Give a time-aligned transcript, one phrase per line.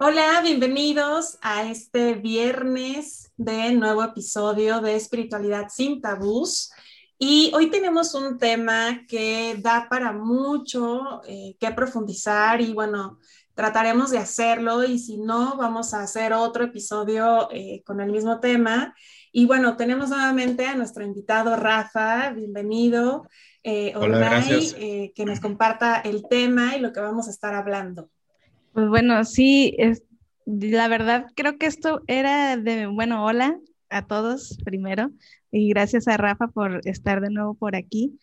[0.00, 6.72] Hola, bienvenidos a este viernes de nuevo episodio de Espiritualidad sin tabús.
[7.16, 13.20] Y hoy tenemos un tema que da para mucho eh, que profundizar y bueno,
[13.54, 18.40] trataremos de hacerlo y si no, vamos a hacer otro episodio eh, con el mismo
[18.40, 18.96] tema.
[19.30, 23.28] Y bueno, tenemos nuevamente a nuestro invitado Rafa, bienvenido.
[23.62, 24.74] Eh, Hola, gracias.
[24.74, 28.10] que nos comparta el tema y lo que vamos a estar hablando.
[28.74, 30.02] Pues bueno, sí, es,
[30.46, 33.56] la verdad creo que esto era de, bueno, hola
[33.88, 35.12] a todos primero
[35.52, 38.18] y gracias a Rafa por estar de nuevo por aquí.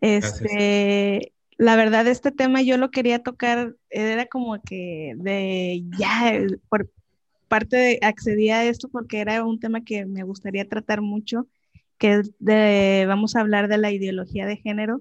[0.00, 6.88] Este, la verdad este tema yo lo quería tocar, era como que de ya, por
[7.48, 11.48] parte de, accedí a esto porque era un tema que me gustaría tratar mucho,
[11.98, 15.00] que es de, vamos a hablar de la ideología de género.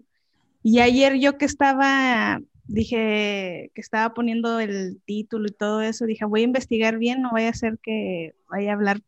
[0.63, 6.25] Y ayer yo que estaba dije que estaba poniendo el título y todo eso, dije,
[6.25, 9.01] voy a investigar bien, no voy a hacer que vaya a hablar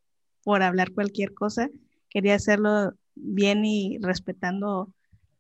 [0.44, 1.70] por hablar cualquier cosa.
[2.10, 4.94] Quería hacerlo bien y respetando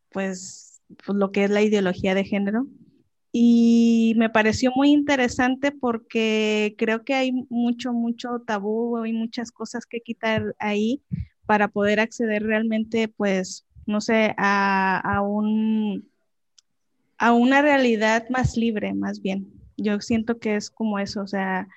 [0.10, 2.68] pues, pues lo que es la ideología de género.
[3.32, 9.86] Y me pareció muy interesante porque creo que hay mucho, mucho tabú, hay muchas cosas
[9.86, 11.04] que quitar ahí
[11.46, 16.10] para poder acceder realmente, pues, no sé, a, a un
[17.18, 19.52] a una realidad más libre, más bien.
[19.78, 21.68] Yo siento que es como eso, o sea,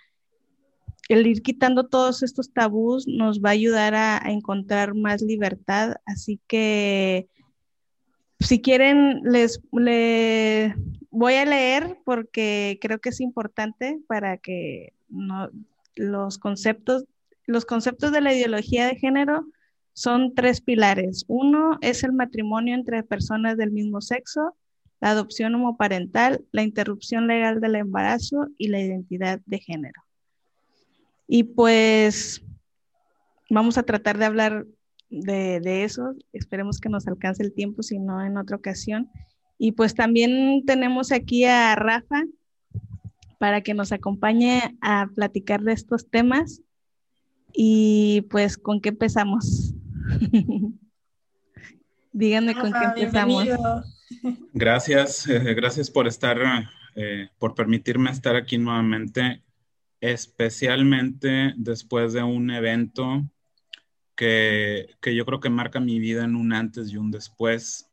[1.08, 5.96] el ir quitando todos estos tabús nos va a ayudar a, encontrar más libertad.
[6.06, 7.28] Así que,
[8.38, 9.61] si quieren, les,
[11.11, 15.50] voy a leer porque creo que es importante para que no,
[15.96, 17.05] los conceptos,
[17.44, 19.46] los conceptos de la ideología de género
[19.94, 21.24] son tres pilares.
[21.27, 24.55] Uno es el matrimonio entre personas del mismo sexo
[25.01, 30.03] la adopción homoparental, la interrupción legal del embarazo y la identidad de género.
[31.27, 32.42] Y pues
[33.48, 34.67] vamos a tratar de hablar
[35.08, 36.14] de, eso.
[36.33, 39.11] Esperemos que nos alcance el tiempo, si no en otra ocasión.
[39.58, 42.23] Y pues también tenemos aquí a Rafa
[43.39, 46.63] para que nos acompañe a platicar de estos temas.
[47.53, 49.74] Y pues, ¿con qué empezamos?
[52.13, 53.47] Díganme con qué empezamos.
[54.53, 56.39] Gracias, eh, gracias por estar,
[56.97, 59.43] eh, por permitirme estar aquí nuevamente,
[60.01, 63.25] especialmente después de un evento
[64.17, 67.87] que, yo creo que marca mi vida en un antes y un después.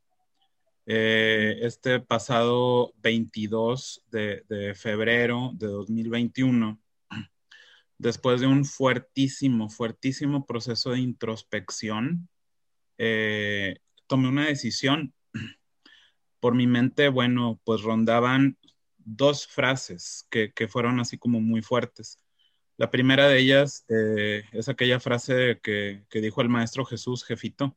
[0.89, 6.79] Eh, este pasado 22 de, febrero de 2021,
[7.97, 12.29] después de un fuertísimo, fuertísimo proceso de introspección,
[12.97, 15.13] tomé una decisión
[16.47, 18.57] por mi mente, bueno, pues rondaban
[18.99, 22.19] dos frases que, fueron así como muy fuertes.
[22.77, 27.75] La primera de ellas eh, es aquella frase que, dijo el Maestro Jesús, jefito,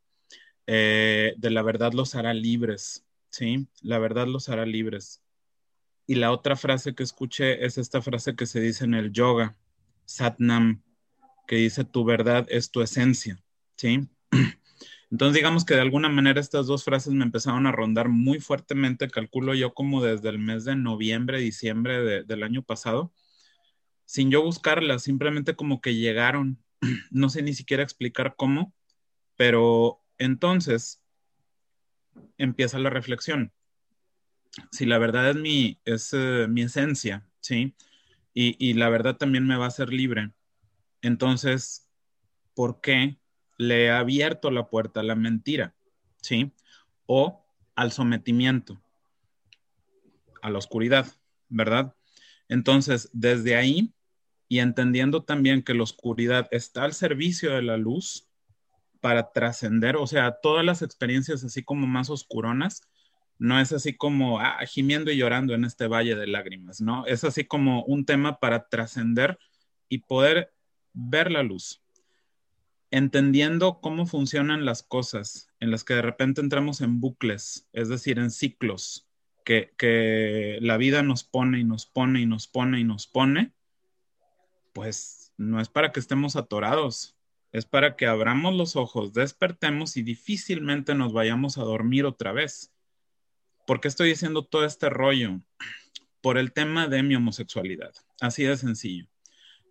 [0.69, 3.67] eh, de la verdad los hará libres, ¿sí?
[3.83, 5.21] La verdad los hará libres.
[6.07, 9.57] Y la otra frase que escuché es esta frase que se dice en el yoga,
[10.05, 10.81] Satnam,
[11.49, 13.43] que dice tu verdad es tu esencia,
[13.75, 14.09] ¿sí?
[15.11, 19.11] Entonces, digamos que de alguna manera estas dos frases me empezaron a rondar muy fuertemente,
[19.11, 23.13] calculo yo como desde el mes de noviembre, diciembre del año pasado,
[24.05, 26.63] sin yo buscarlas, simplemente como que llegaron,
[27.11, 28.73] no sé ni siquiera explicar cómo,
[29.37, 31.05] pero entonces
[32.39, 33.53] empieza la reflexión.
[34.71, 37.75] Si la verdad es mi, es, eh, mi esencia, ¿sí?
[38.35, 40.33] Y, y la verdad también me va a hacer libre.
[41.03, 41.89] Entonces,
[42.55, 43.20] ¿por qué
[43.61, 45.75] le ha abierto la puerta a la mentira,
[46.17, 46.51] ¿sí?
[47.05, 47.45] O
[47.75, 48.81] al sometimiento,
[50.41, 51.07] a la oscuridad,
[51.51, 51.95] ¿verdad?
[52.49, 53.93] Entonces, desde ahí,
[54.49, 58.31] y entendiendo también que la oscuridad está al servicio de la luz
[59.03, 62.89] para trascender, o sea, todas las experiencias así como más oscuronas,
[63.39, 67.05] no es así como ah, gimiendo y llorando en este valle de lágrimas, ¿no?
[67.05, 69.39] Es así como un tema para trascender
[69.91, 70.51] y poder
[70.95, 71.80] ver la luz,
[72.91, 78.19] entendiendo cómo funcionan las cosas, en las que de repente entramos en bucles, es decir,
[78.19, 79.09] en ciclos,
[79.45, 83.53] que, la vida nos pone y nos pone y nos pone y nos pone,
[84.73, 87.17] pues no es para que estemos atorados,
[87.53, 92.73] es para que abramos los ojos, despertemos y difícilmente nos vayamos a dormir otra vez.
[93.67, 95.41] ¿Por qué estoy diciendo todo este rollo?
[96.21, 99.10] Por el tema de mi homosexualidad, así de sencillo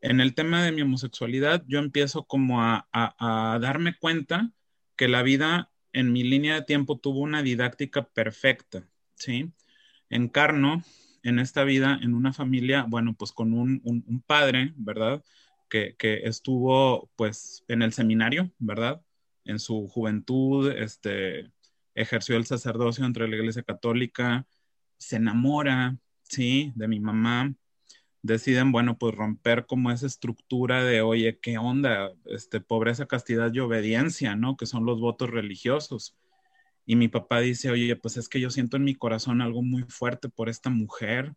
[0.02, 2.88] en el tema de mi homosexualidad, yo empiezo como a,
[3.62, 4.52] darme cuenta
[4.96, 9.52] que la vida en mi línea de tiempo tuvo una didáctica perfecta, ¿sí?
[10.10, 10.84] Encarno
[11.24, 15.24] en esta vida, en una familia, bueno, pues con un, padre, ¿verdad?
[15.70, 19.02] Que, que, estuvo pues en el seminario, ¿verdad?
[19.46, 21.52] En su juventud, este,
[21.96, 24.48] ejerció el sacerdocio entre la Iglesia Católica,
[24.98, 26.72] se enamora, ¿sí?
[26.76, 27.54] De mi mamá,
[28.22, 32.12] deciden, bueno, pues romper como esa estructura de, oye, ¿qué onda?
[32.26, 34.58] Este, pobreza, castidad y obediencia, ¿no?
[34.58, 36.18] Que son los votos religiosos.
[36.86, 39.84] Y mi papá dice, oye, pues es que yo siento en mi corazón algo muy
[39.84, 41.34] fuerte por esta mujer.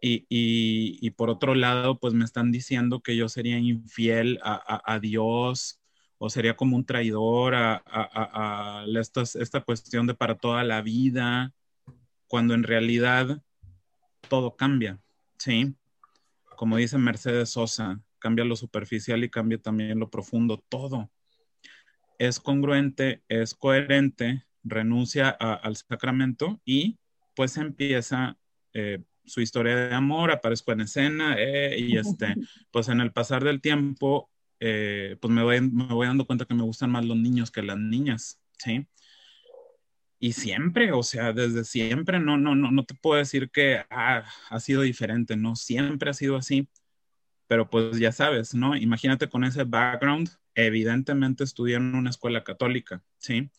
[0.00, 5.00] Y, y, por otro lado, pues me están diciendo que yo sería infiel a, a,
[5.00, 5.80] Dios
[6.18, 11.54] o sería como un traidor a, a esta, esta cuestión de para toda la vida,
[12.26, 13.40] cuando en realidad
[14.28, 15.00] todo cambia,
[15.38, 15.74] ¿sí?
[16.56, 21.10] Como dice Mercedes Sosa, cambia lo superficial y cambia también lo profundo, todo.
[22.18, 26.98] Es congruente, es coherente, renuncia al sacramento y
[27.36, 28.38] pues empieza
[28.72, 32.34] eh, su historia de amor, aparezco en escena eh, y este,
[32.70, 34.30] pues en el pasar del tiempo,
[34.60, 37.62] eh, pues me voy, me voy dando cuenta que me gustan más los niños que
[37.62, 38.86] las niñas, ¿sí?
[40.24, 44.24] Y siempre, o sea, desde siempre, no, no, no, no te puedo decir que ah,
[44.48, 46.66] ha sido diferente, no, siempre ha sido así,
[47.46, 48.74] pero pues ya sabes, ¿no?
[48.74, 53.50] Imagínate con ese background, evidentemente estudié en una escuela católica, ¿sí?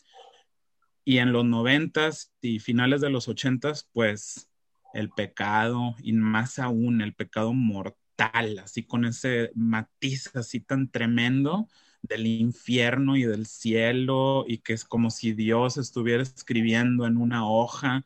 [1.03, 4.49] Y en los noventas y finales de los ochentas, pues
[4.95, 11.69] el pecado, y más aún el pecado mortal, así con ese matiz así tan tremendo,
[12.07, 17.47] del infierno y del cielo y que es como si Dios estuviera escribiendo en una
[17.47, 18.05] hoja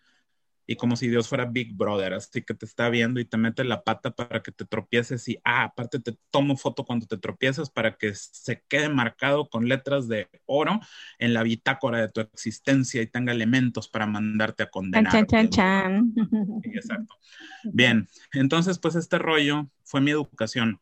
[0.69, 3.63] y como si Dios fuera Big Brother, así que te está viendo y te mete
[3.63, 7.71] la pata para que te tropieces y, ah, aparte te tomo foto cuando te tropiezas
[7.71, 10.79] para que se quede marcado con letras de oro
[11.17, 15.11] en la bitácora de tu existencia y tenga elementos para mandarte a condenar.
[15.11, 16.13] Chan, chan, chan.
[16.61, 17.15] Exacto.
[17.63, 20.79] Bien, entonces pues este rollo fue mi educación.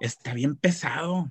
[0.00, 1.30] Está bien pesado,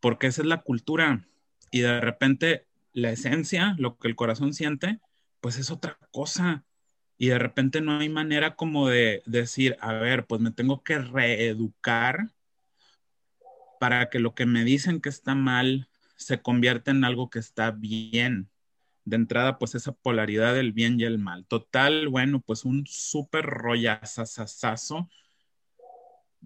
[0.00, 1.26] porque esa es la cultura
[1.70, 5.00] y de repente la esencia, lo que el corazón siente,
[5.40, 6.64] pues es otra cosa.
[7.18, 10.98] Y de repente no hay manera como de decir, a ver, pues me tengo que
[10.98, 12.30] reeducar
[13.80, 17.70] para que lo que me dicen que está mal se convierta en algo que está
[17.70, 18.48] bien.
[19.04, 21.46] De entrada, pues esa polaridad del bien y el mal.
[21.46, 25.08] Total, bueno, pues un súper rollazazazazo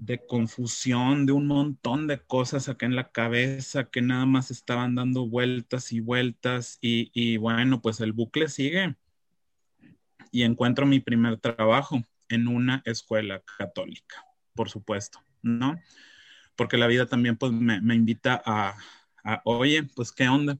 [0.00, 4.94] de confusión, de un montón de cosas acá en la cabeza que nada más estaban
[4.94, 8.96] dando vueltas y vueltas y, bueno, pues el bucle sigue
[10.32, 14.24] y encuentro mi primer trabajo en una escuela católica,
[14.54, 15.78] por supuesto, ¿no?
[16.56, 18.78] Porque la vida también pues me, invita a,
[19.22, 20.58] a, oye, pues qué onda.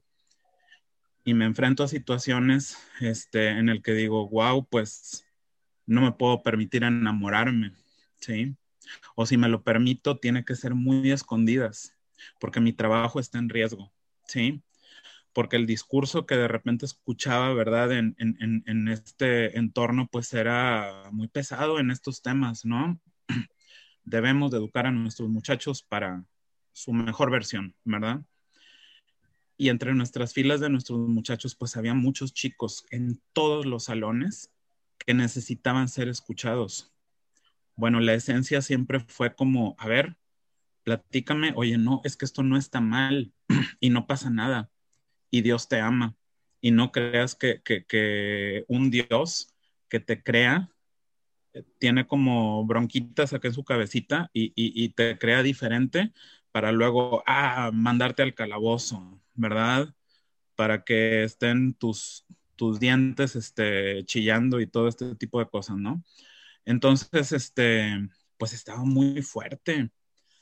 [1.23, 5.25] Y me enfrento a situaciones este, en el que digo, wow, pues
[5.87, 7.73] no me puedo permitir enamorarme,
[8.19, 8.55] ¿sí?
[9.15, 11.95] O si me lo permito, tiene que ser muy escondidas,
[12.39, 13.91] porque mi trabajo está en riesgo,
[14.27, 14.63] ¿sí?
[15.33, 17.91] Porque el discurso que de repente escuchaba, ¿verdad?
[17.93, 22.99] En, en este entorno, pues era muy pesado en estos temas, ¿no?
[24.03, 26.25] Debemos de educar a nuestros muchachos para
[26.73, 28.21] su mejor versión, ¿verdad?
[29.57, 34.51] Y entre nuestras filas de nuestros muchachos, pues había muchos chicos en todos los salones
[34.97, 36.90] que necesitaban ser escuchados,
[37.75, 40.17] bueno, la esencia siempre fue como, a ver,
[40.83, 43.33] platícame, oye, no, es que esto no está mal
[43.79, 44.69] y no pasa nada
[45.31, 46.15] y Dios te ama
[46.59, 49.53] y no creas que, que, un Dios
[49.89, 50.69] que te crea
[51.53, 56.13] eh, tiene como bronquitas acá en su cabecita y, y, te crea diferente
[56.51, 59.93] para luego, ah, mandarte al calabozo, ¿verdad?
[60.55, 62.25] Para que estén tus,
[62.55, 66.03] tus dientes este, chillando y todo este tipo de cosas, ¿no?
[66.65, 69.91] Entonces, este, pues estaba muy fuerte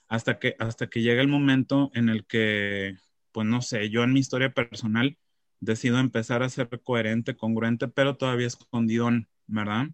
[0.08, 2.98] hasta que, hasta que llega el momento en el que,
[3.32, 5.18] pues no sé, yo en mi historia personal
[5.60, 9.10] decido empezar a ser coherente, congruente, pero todavía escondido,
[9.48, 9.88] ¿verdad?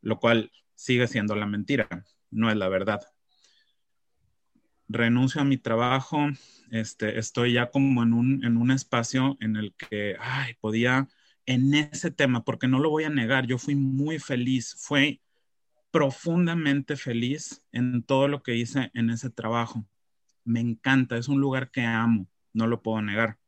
[0.00, 1.88] Lo cual sigue siendo la mentira,
[2.30, 3.00] no es la verdad.
[4.88, 6.28] Renuncio a mi trabajo,
[6.70, 11.08] este, estoy ya como en un, en un espacio en el que, ay, podía
[11.46, 15.20] en ese tema, porque no lo voy a negar, yo fui muy feliz, fue
[15.96, 19.88] profundamente feliz en todo lo que hice en ese trabajo.
[20.44, 23.38] Me encanta, es un lugar que amo, no lo puedo negar.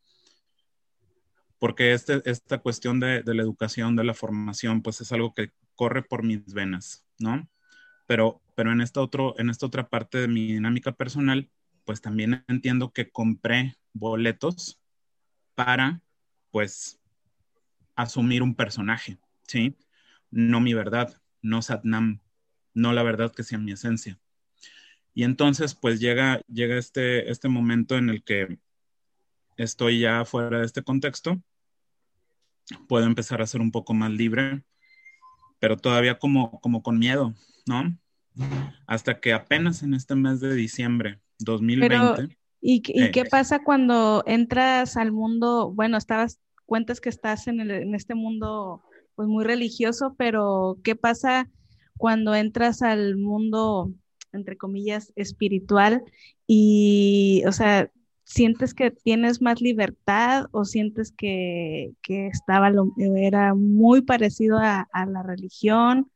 [1.59, 6.03] Porque este, esta cuestión de, la educación, de la formación, pues es algo que corre
[6.03, 7.47] por mis venas, ¿no?
[8.07, 11.51] Pero, pero en, esta otro, en esta otra parte de mi dinámica personal,
[11.85, 14.81] pues también entiendo que compré boletos
[15.55, 16.01] para,
[16.51, 16.99] pues,
[17.95, 19.77] asumir un personaje, ¿sí?
[20.31, 22.23] No mi verdad, no Satnam,
[22.79, 24.19] no la verdad que sea mi esencia.
[25.15, 28.59] Y entonces pues llega, llega este, este momento en el que
[29.57, 31.43] estoy ya fuera de este contexto,
[32.87, 34.63] puedo empezar a ser un poco más libre,
[35.59, 37.35] pero todavía como, como con miedo,
[37.67, 37.99] ¿no?
[38.87, 42.37] Hasta que apenas en este mes de diciembre 2020...
[42.61, 45.73] ¿Y, y qué pasa cuando entras al mundo?
[45.73, 48.83] Bueno, estabas, cuentas que estás en, en este mundo
[49.15, 51.49] pues muy religioso, pero ¿qué pasa
[51.99, 53.93] cuando entras al mundo,
[54.33, 56.03] entre comillas, espiritual?
[56.47, 57.91] Y, o sea,
[58.25, 65.23] ¿sientes que tienes más libertad o sientes que, estaba lo, era muy parecido a, la
[65.23, 66.11] religión?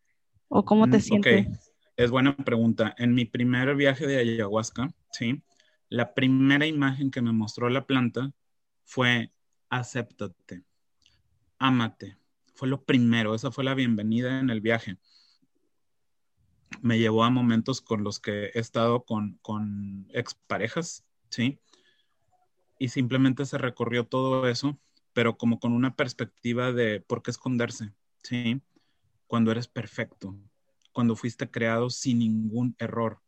[0.48, 1.72] ¿O cómo te mm, sientes?
[1.96, 2.94] Es buena pregunta.
[2.96, 5.42] En mi primer viaje de ayahuasca, sí,
[5.88, 8.32] la primera imagen que me mostró la planta
[8.84, 9.30] fue
[9.68, 10.62] acéptate,
[11.58, 12.16] ámate.
[12.54, 14.96] Fue lo primero, esa fue la bienvenida en el viaje.
[16.80, 21.60] Me llevó a momentos con los que he estado con, con exparejas, ¿sí?
[22.82, 24.76] y simplemente se recorrió todo eso,
[25.12, 27.92] pero como con una perspectiva de por qué esconderse,
[28.24, 28.60] ¿sí?
[29.28, 30.36] Cuando eres perfecto,
[30.92, 33.20] cuando fuiste creado sin ningún error,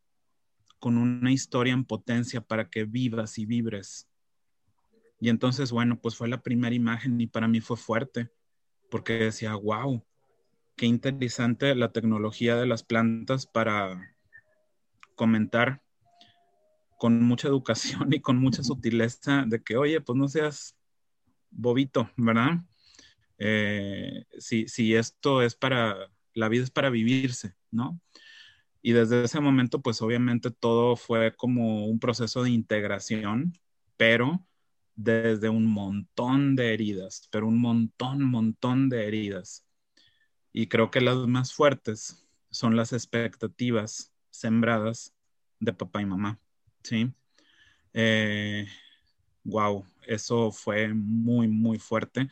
[0.77, 4.09] con una historia en potencia para que vivas y vibres.
[5.21, 8.29] Y entonces, bueno, pues fue la primera imagen y para mí fue fuerte,
[8.91, 10.05] porque decía, wow,
[10.75, 14.15] qué interesante la tecnología de las plantas para
[15.15, 15.81] comentar
[16.97, 20.75] con mucha educación y con mucha sutileza de que, oye, pues no seas
[21.49, 22.59] bobito, ¿verdad?
[23.37, 25.95] Eh, si, si esto es para,
[26.33, 27.99] la vida es para vivirse, ¿no?
[28.81, 33.53] Y desde ese momento, pues obviamente todo fue como un proceso de integración,
[33.97, 34.45] pero
[34.95, 39.64] desde un montón de heridas, pero un montón, montón de heridas.
[40.57, 45.13] Y creo que las más fuertes son las expectativas sembradas
[45.59, 46.39] de papá y mamá.
[46.81, 47.11] Sí.
[49.43, 52.29] wow, eh, eso fue muy, muy fuerte.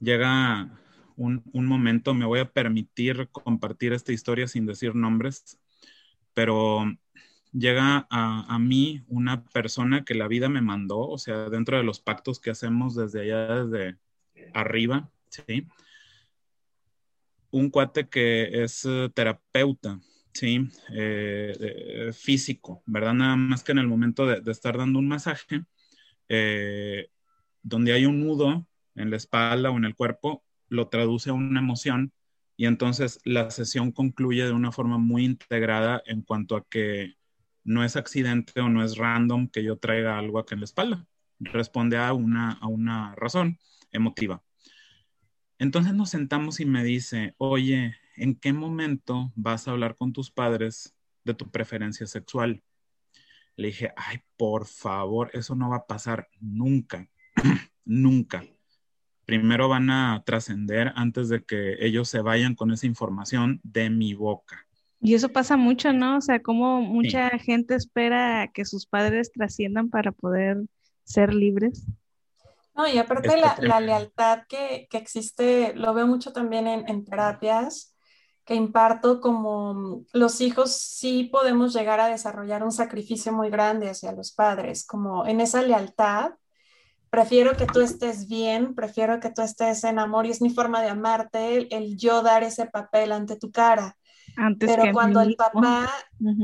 [0.00, 0.70] Llega
[1.16, 5.58] un, momento, me voy a permitir compartir esta historia sin decir nombres,
[6.34, 6.84] pero
[7.54, 11.84] llega a, a, mí una persona que la vida me mandó, o sea, dentro de
[11.84, 13.98] los pactos que hacemos desde allá, desde
[14.52, 15.66] arriba, ¿sí?
[17.56, 19.98] Un cuate que es eh, terapeuta,
[20.34, 23.14] sí, eh, físico, ¿verdad?
[23.14, 25.64] Nada más que en el momento de, estar dando un masaje,
[26.28, 27.08] eh,
[27.62, 31.60] donde hay un nudo en la espalda o en el cuerpo, lo traduce a una
[31.60, 32.12] emoción
[32.58, 37.14] y entonces la sesión concluye de una forma muy integrada en cuanto a que
[37.64, 41.06] no es accidente o no es random que yo traiga algo aquí en la espalda,
[41.40, 43.58] responde a una, a una razón
[43.92, 44.42] emotiva.
[45.58, 50.30] Entonces nos sentamos y me dice, oye, ¿en qué momento vas a hablar con tus
[50.30, 50.94] padres
[51.24, 52.62] de tu preferencia sexual?
[53.56, 57.08] Le dije, ay, por favor, eso no va a pasar nunca,
[57.84, 58.44] nunca.
[59.24, 64.14] Primero van a trascender antes de que ellos se vayan con esa información de mi
[64.14, 64.66] boca.
[65.00, 66.18] Y eso pasa mucho, ¿no?
[66.18, 70.58] O sea, como mucha gente espera que sus padres trasciendan para poder
[71.04, 71.86] ser libres.
[72.76, 77.96] No, y aparte la, lealtad que, existe, lo veo mucho también en, en terapias,
[78.44, 84.12] que imparto, como los hijos sí podemos llegar a desarrollar un sacrificio muy grande hacia
[84.12, 86.32] los padres, como en esa lealtad.
[87.08, 90.82] Prefiero que tú estés bien, prefiero que tú estés en amor y es mi forma
[90.82, 93.96] de amarte, el, yo dar ese papel ante tu cara.
[94.58, 95.90] Pero cuando el papá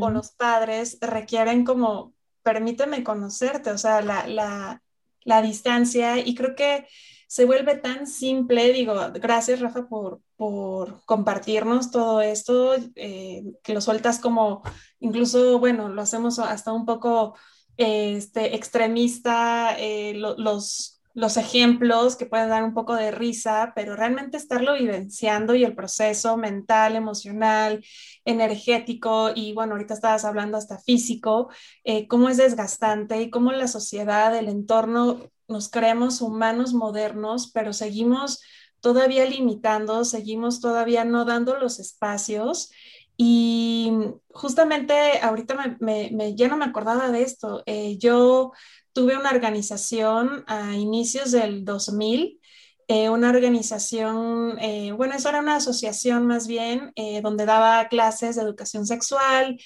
[0.01, 4.83] o los padres requieren como, permíteme conocerte, o sea, la, la,
[5.25, 6.87] la distancia y creo que
[7.27, 13.81] se vuelve tan simple, digo, gracias Rafa por, por compartirnos todo esto, eh, que lo
[13.81, 14.63] sueltas como,
[15.01, 17.35] incluso, bueno, lo hacemos hasta un poco
[17.79, 24.37] este, extremista, eh, los, los ejemplos que pueden dar un poco de risa, pero realmente
[24.37, 27.85] estarlo vivenciando y el proceso mental, emocional,
[28.25, 31.51] energético y bueno, ahorita estabas hablando hasta físico,
[31.85, 37.73] eh, cómo es desgastante y cómo la sociedad, el entorno nos creemos humanos modernos, pero
[37.73, 38.41] seguimos
[38.81, 42.71] todavía limitando, seguimos todavía no dando los espacios.
[43.17, 43.93] Y
[44.31, 47.63] justamente ahorita me, ya no me acordaba de esto.
[47.67, 48.53] Eh, yo
[48.93, 52.41] tuve una organización a inicios del 2000,
[52.89, 56.93] eh, una organización, eh, bueno, eso era una asociación más bien,
[57.23, 59.59] donde daba clases de educación sexual,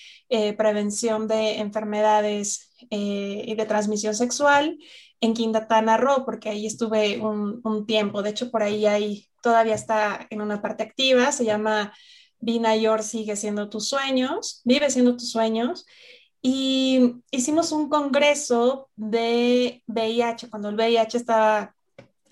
[0.57, 4.79] prevención de enfermedades y de transmisión sexual
[5.21, 8.23] en Quintana Roo, porque ahí estuve un, tiempo.
[8.23, 11.93] De hecho, por ahí hay, todavía está en una parte activa, se llama
[12.41, 15.87] Vina York sigue siendo tus sueños, vive siendo tus sueños.
[16.43, 21.75] Y hicimos un congreso de VIH, cuando el VIH estaba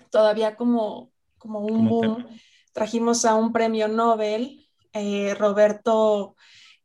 [0.09, 2.25] todavía como, como un boom.
[2.71, 6.37] Trajimos a un premio Nobel, eh, Roberto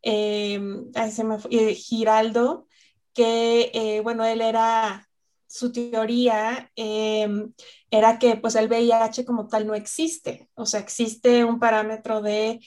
[0.02, 0.60] eh,
[0.94, 2.66] eh, Giraldo,
[3.14, 5.08] que, bueno, él era,
[5.46, 11.60] su teoría era que pues el VIH como tal no existe, o sea, existe un
[11.60, 12.60] parámetro de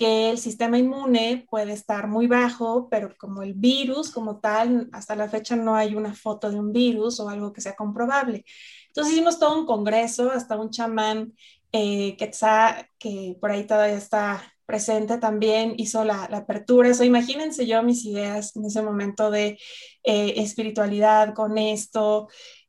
[0.00, 5.14] que el sistema inmune puede estar muy bajo, pero como el virus como tal, hasta
[5.14, 8.46] la fecha no hay una foto de un virus o algo que sea comprobable.
[8.86, 11.34] Entonces hicimos todo un congreso, hasta un chamán
[11.70, 16.88] eh, que por ahí todavía está presente también, hizo la, apertura.
[16.88, 19.58] Eso, imagínense yo mis ideas en ese momento de
[20.02, 22.28] eh, espiritualidad con esto.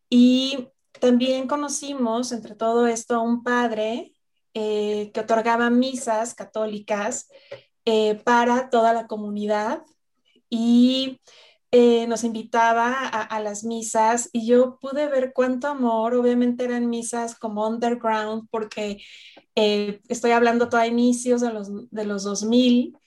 [0.09, 0.67] Y
[0.99, 4.11] también conocimos entre todo esto a un padre
[4.53, 7.29] eh, que otorgaba misas católicas
[7.85, 9.81] eh, para toda la comunidad
[10.49, 11.21] y
[11.71, 17.35] eh, nos invitaba a, las misas y yo pude ver cuánto amor, obviamente eran misas
[17.35, 19.01] como underground porque
[19.55, 22.97] estoy hablando todo a inicios de los, de los 2000,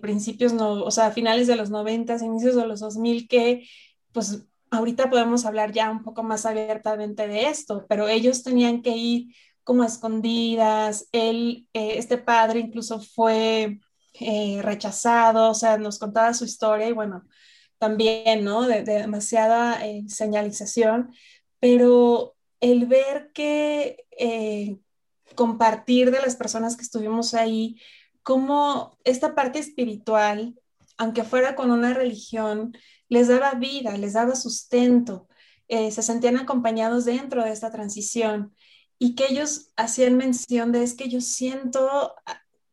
[0.00, 3.64] principios, no, o sea, finales de los 90, inicios de los 2000 que
[4.12, 8.96] pues ahorita podemos hablar ya un poco más abiertamente de esto, pero ellos tenían que
[8.96, 9.34] ir
[9.70, 11.06] como escondidas.
[11.12, 13.78] Él, eh, este padre incluso fue
[14.14, 17.22] eh, rechazado, o sea, nos contaba su historia y bueno,
[17.78, 18.62] también, ¿no?
[18.66, 21.14] De, demasiada eh, señalización,
[21.60, 24.04] pero el ver que
[25.36, 27.80] compartir de las personas que estuvimos ahí,
[28.24, 30.58] como esta parte espiritual,
[30.98, 32.76] aunque fuera con una religión,
[33.08, 35.28] les daba vida, les daba sustento,
[35.68, 38.52] se sentían acompañados dentro de esta transición
[39.02, 42.14] y que ellos hacían mención de es que yo siento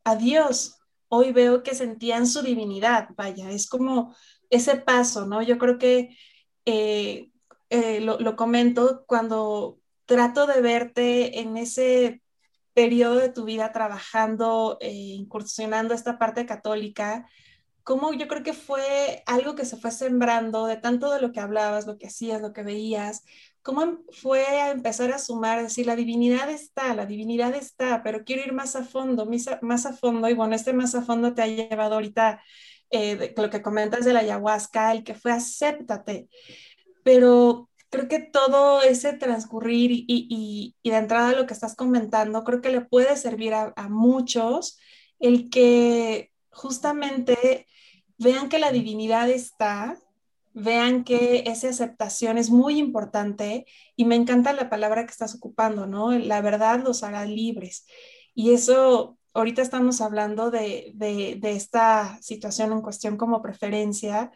[0.03, 4.13] a, Dios, hoy veo que sentían su divinidad, vaya, es como
[4.49, 5.41] ese paso, ¿no?
[5.41, 6.17] Yo creo que
[6.65, 7.31] eh,
[7.69, 12.21] eh, lo, comento cuando trato de verte en ese
[12.73, 17.25] periodo de tu vida trabajando, eh, incursionando esta parte católica,
[17.83, 21.39] como yo creo que fue algo que se fue sembrando de tanto de lo que
[21.39, 23.23] hablabas, lo que hacías, lo que veías,
[23.67, 28.23] cómo em, fue a empezar a sumar, decir, la divinidad está, la divinidad está, pero
[28.23, 29.27] quiero ir más a fondo,
[29.61, 32.41] más a fondo, y bueno, este más a fondo te ha llevado ahorita
[32.91, 36.29] eh, lo que comentas de la ayahuasca, el que fue acéptate,
[37.03, 42.71] pero creo que todo ese transcurrir y, de entrada lo que estás comentando, creo que
[42.71, 44.79] le puede servir a muchos
[45.19, 47.67] el que justamente
[48.17, 49.97] vean que la divinidad está,
[50.59, 55.85] vean que esa aceptación es muy importante y me encanta la palabra que estás ocupando,
[55.85, 56.11] ¿no?
[56.17, 57.85] La verdad los hará libres.
[58.33, 64.31] Y eso, ahorita estamos hablando de, de, esta situación en cuestión como preferencia,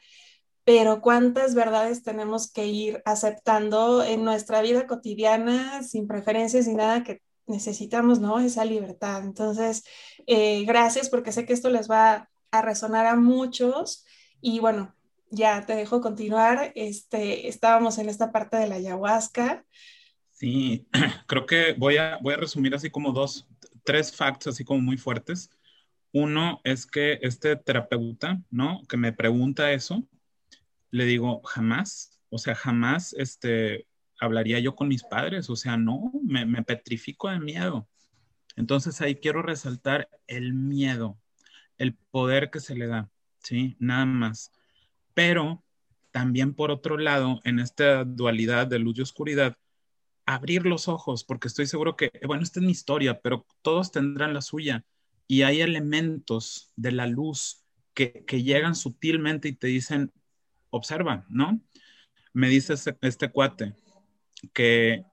[0.64, 7.04] pero cuántas verdades tenemos que ir aceptando en nuestra vida cotidiana, sin preferencias y nada
[7.04, 8.40] que necesitamos, ¿no?
[8.40, 9.24] Esa libertad.
[9.24, 9.84] Entonces,
[10.28, 14.06] eh, gracias porque sé que esto les va a resonar a muchos
[14.40, 14.94] y bueno,
[15.32, 16.72] ya te dejo continuar.
[16.76, 19.66] Este, estábamos en esta parte de la ayahuasca.
[20.30, 20.88] Sí,
[21.28, 23.48] creo que voy a, voy a resumir así como dos,
[23.84, 25.50] tres facts así como muy fuertes.
[26.14, 28.82] Uno es que este terapeuta, ¿no?
[28.90, 30.06] Que me pregunta eso,
[30.90, 33.88] le digo, jamás, o sea, jamás este,
[34.20, 37.88] hablaría yo con mis padres, o sea, no, me, me petrifico de miedo.
[38.58, 41.18] Entonces ahí quiero resaltar el miedo,
[41.78, 43.78] el poder que se le da, ¿sí?
[43.80, 44.52] Nada más
[45.14, 45.64] pero
[46.12, 49.58] también por otro lado, en esta dualidad de luz y oscuridad,
[50.26, 54.34] abrir los ojos, porque estoy seguro que, bueno, esta es mi historia, pero todos tendrán
[54.34, 54.86] la suya
[55.28, 60.12] y hay elementos de la luz que, llegan sutilmente y te dicen,
[60.70, 61.62] observa, ¿no?
[62.34, 63.74] Me dice este, cuate
[64.54, 65.04] que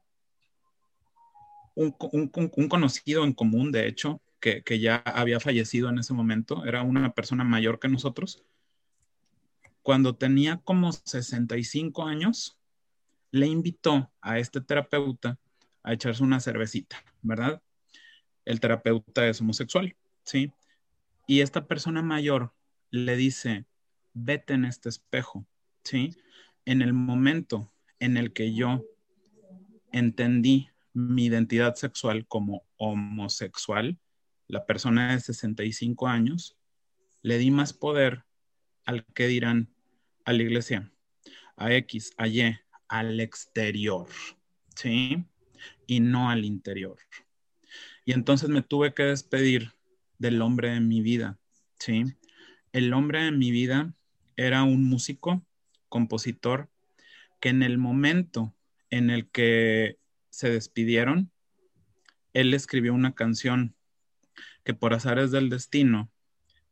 [1.75, 1.93] un,
[2.69, 7.13] conocido en común, de hecho, que, que ya había fallecido en ese momento, era una
[7.13, 8.45] persona mayor que nosotros,
[9.89, 12.59] cuando tenía como 65 años,
[13.31, 15.39] le invitó a este terapeuta
[15.83, 17.63] a echarse una cervecita, ¿verdad?
[18.45, 20.53] El terapeuta es homosexual, ¿sí?
[21.27, 22.53] Y esta persona mayor
[22.91, 23.65] le dice,
[24.13, 25.47] vete en este espejo,
[25.85, 26.15] ¿sí?
[26.67, 28.85] En el momento en el que yo
[29.91, 33.99] entendí mi identidad sexual como homosexual,
[34.49, 36.59] la persona de 65 años,
[37.23, 38.27] le di más poder
[38.85, 39.71] al que dirán
[40.29, 40.93] a la iglesia,
[41.57, 42.55] a X, a Y,
[42.87, 44.09] al exterior,
[44.77, 45.25] ¿sí?
[45.87, 46.99] Y no al interior.
[48.05, 49.73] Y entonces me tuve que despedir
[50.19, 51.39] del hombre de mi vida,
[51.79, 52.05] ¿sí?
[52.73, 53.95] El hombre de mi vida
[54.37, 55.47] era un músico,
[55.89, 56.69] compositor,
[57.41, 58.55] que en el momento
[58.91, 59.97] en el que
[60.29, 61.33] se despidieron,
[62.35, 63.75] él escribió una canción
[64.63, 66.13] que por azares del destino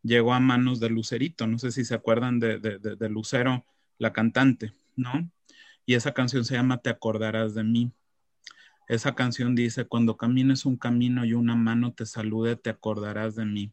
[0.07, 1.47] llegó a manos de Lucerito.
[1.47, 3.67] No sé si se acuerdan de, de, Lucero,
[3.99, 5.31] la cantante, ¿no?
[5.85, 7.93] Y esa canción se llama Te acordarás de mí.
[8.89, 13.45] Esa canción dice, cuando camines un camino y una mano te salude, te acordarás de
[13.45, 13.73] mí.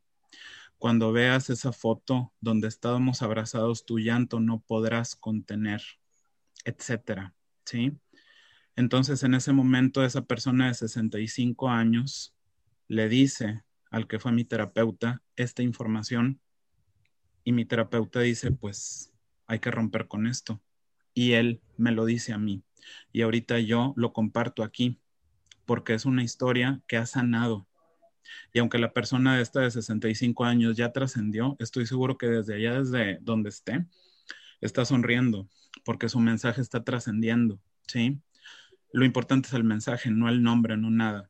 [0.80, 5.82] Cuando veas esa foto donde estábamos abrazados, tu llanto no podrás contener,
[6.66, 7.94] etcétera, ¿sí?
[8.76, 12.36] Entonces, en ese momento, esa persona de 65 años
[12.88, 16.42] le dice al que fue mi terapeuta esta información
[17.44, 19.14] y mi terapeuta dice, pues
[19.46, 20.64] hay que romper con esto.
[21.14, 22.64] Y él me lo dice a mí.
[23.12, 25.00] Y ahorita yo lo comparto aquí
[25.66, 27.68] porque es una historia que ha sanado.
[28.52, 32.56] Y aunque la persona de esta de 65 años ya trascendió, estoy seguro que desde
[32.56, 33.86] allá, desde donde esté,
[34.60, 35.48] está sonriendo
[35.86, 38.20] porque su mensaje está trascendiendo, ¿sí?
[38.92, 41.30] Lo importante es el mensaje, no el nombre, no nada.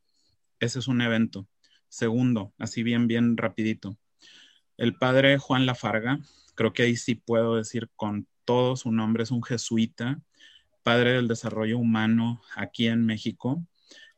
[0.61, 1.45] Ese es un evento.
[1.93, 3.99] Segundo, así bien, bien rapidito.
[4.77, 6.19] El padre Juan Lafarga,
[6.55, 10.19] creo que ahí sí puedo decir con todo su nombre, es un jesuita,
[10.81, 13.63] padre del desarrollo humano aquí en México,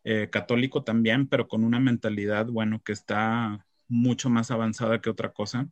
[0.06, 5.34] eh, católico también, pero con una mentalidad, bueno, que está mucho más avanzada que otra
[5.34, 5.68] cosa.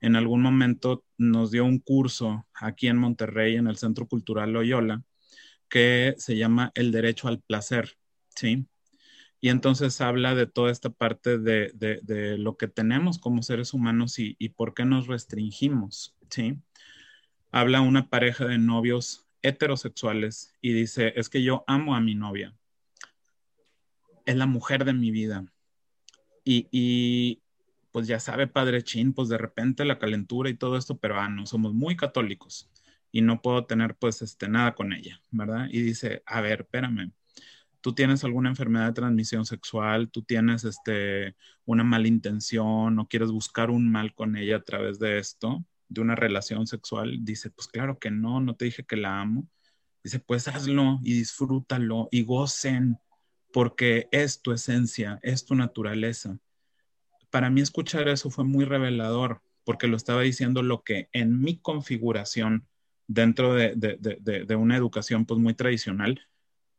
[0.00, 5.04] En algún momento nos dio un curso aquí en Monterrey, en el Centro Cultural Loyola,
[5.68, 7.96] que se llama El Derecho al Placer,
[8.34, 8.66] ¿sí?
[9.40, 14.36] Y entonces habla de toda esta parte de, lo que tenemos como seres humanos y,
[14.38, 16.58] y, por qué nos restringimos, ¿sí?
[17.52, 22.54] Habla una pareja de novios heterosexuales y dice, es que yo amo a mi novia,
[24.26, 25.46] es la mujer de mi vida.
[26.44, 27.42] Y, y
[27.92, 31.28] pues ya sabe, padre Chin, pues de repente la calentura y todo esto, pero ah,
[31.28, 32.70] no, somos muy católicos
[33.10, 35.68] y no puedo tener pues este, nada con ella, ¿verdad?
[35.70, 37.12] Y dice, a ver, espérame,
[37.80, 43.30] tú tienes alguna enfermedad de transmisión sexual, tú tienes este, una mala intención o quieres
[43.30, 47.68] buscar un mal con ella a través de esto, de una relación sexual, dice, pues
[47.68, 49.48] claro que no, no te dije que la amo.
[50.04, 52.98] Dice, pues hazlo y disfrútalo y gocen,
[53.52, 56.38] porque es tu esencia, es tu naturaleza.
[57.30, 61.58] Para mí escuchar eso fue muy revelador, porque lo estaba diciendo lo que en mi
[61.58, 62.66] configuración
[63.06, 66.20] dentro de, una educación pues muy tradicional,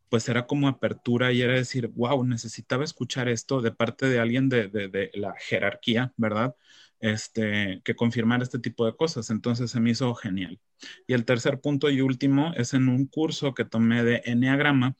[0.10, 4.50] pues era como apertura y era decir, wow, necesitaba escuchar esto de parte de alguien
[4.50, 6.56] de, la jerarquía, ¿verdad?
[7.00, 9.30] Este, que confirmar este tipo de cosas.
[9.30, 10.60] Entonces se me hizo genial.
[11.08, 14.95] Y el tercer punto y último es en un curso que tomé de Enneagrama,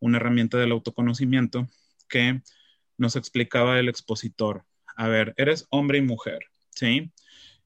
[0.00, 1.68] una herramienta del autoconocimiento
[2.08, 2.42] que
[2.96, 4.64] nos explicaba el expositor.
[4.96, 7.12] A ver, eres hombre y mujer, ¿sí?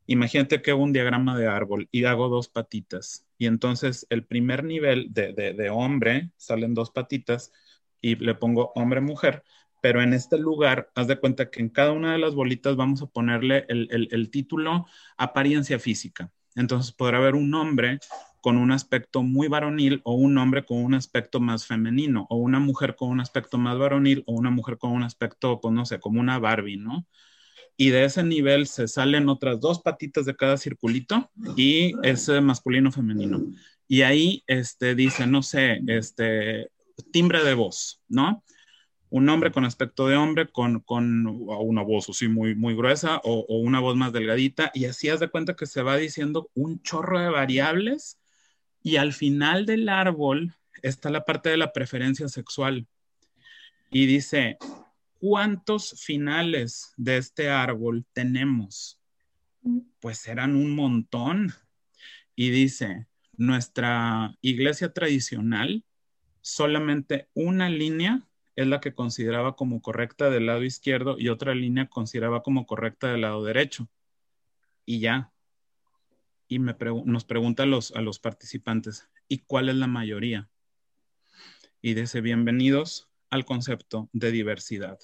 [0.07, 3.28] Imagínate que hago un diagrama de árbol y hago dos patitas.
[3.39, 7.53] Y entonces el primer nivel de, hombre salen dos patitas
[8.01, 9.45] y le pongo hombre-mujer.
[9.81, 13.01] Pero en este lugar, haz de cuenta que en cada una de las bolitas vamos
[13.01, 16.33] a ponerle el, título apariencia física.
[16.57, 18.01] Entonces podrá haber un hombre
[18.41, 22.59] con un aspecto muy varonil o un hombre con un aspecto más femenino o una
[22.59, 26.01] mujer con un aspecto más varonil o una mujer con un aspecto, pues no sé,
[26.01, 27.07] como una Barbie, ¿no?
[27.81, 32.91] Y de ese nivel se salen otras dos patitas de cada circulito y es masculino
[32.91, 33.41] femenino.
[33.87, 36.71] Y ahí este, dice, no sé, este,
[37.13, 38.43] timbre de voz, ¿no?
[39.11, 43.59] Un hombre con aspecto de hombre, con, una voz así muy, muy gruesa o, o,
[43.59, 47.21] una voz más delgadita, y así haz de cuenta que se va diciendo un chorro
[47.21, 48.19] de variables,
[48.83, 52.89] y al final del árbol está la parte de la preferencia sexual.
[53.91, 54.59] Y dice,
[55.19, 59.01] ¿cuántos finales de este árbol tenemos?
[60.01, 61.53] Pues eran un montón.
[62.35, 65.85] Y dice, nuestra iglesia tradicional,
[66.41, 68.27] solamente una línea
[68.57, 73.11] es la que consideraba como correcta del lado izquierdo y otra línea consideraba como correcta
[73.11, 73.89] del lado derecho.
[74.85, 75.33] Y ya.
[76.49, 80.49] Y me nos pregunta a los, a los participantes, ¿y cuál es la mayoría?
[81.83, 84.99] Y dice, bienvenidos al concepto de diversidad.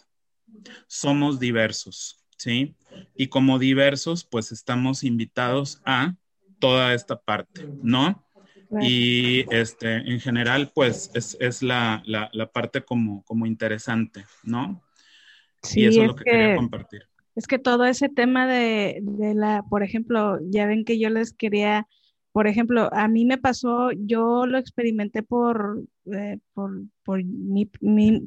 [0.86, 2.74] Somos diversos, ¿sí?
[3.16, 6.14] Y como diversos, pues estamos invitados a
[6.58, 8.24] toda esta parte, ¿no?
[8.80, 12.02] Y este, en general, pues es, la,
[12.52, 14.82] parte como, como interesante, ¿no?
[15.62, 17.02] Sí, y eso es, lo que, quería compartir.
[17.36, 21.32] Es que todo ese tema de, de, la, por ejemplo, ya ven que yo les
[21.32, 21.86] quería
[22.34, 27.66] por ejemplo, a mí me pasó, yo lo experimenté por, eh, por, por, mí,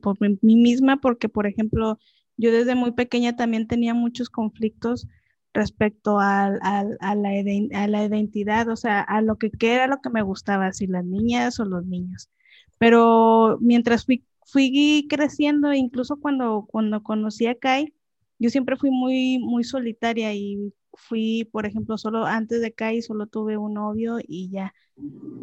[0.02, 2.00] por misma, porque, por ejemplo,
[2.38, 5.10] yo desde muy pequeña también tenía muchos conflictos
[5.54, 10.22] respecto a, la, a, la, identidad, o sea, a lo que era lo que me
[10.22, 12.30] gustaba, si las niñas o los niños.
[12.78, 17.94] Pero mientras fui, fui creciendo, incluso cuando, cuando conocí a Kai,
[18.40, 23.28] yo siempre fui muy, muy solitaria y fui, por ejemplo, solo antes de Kai, solo
[23.28, 24.74] tuve un novio y ya.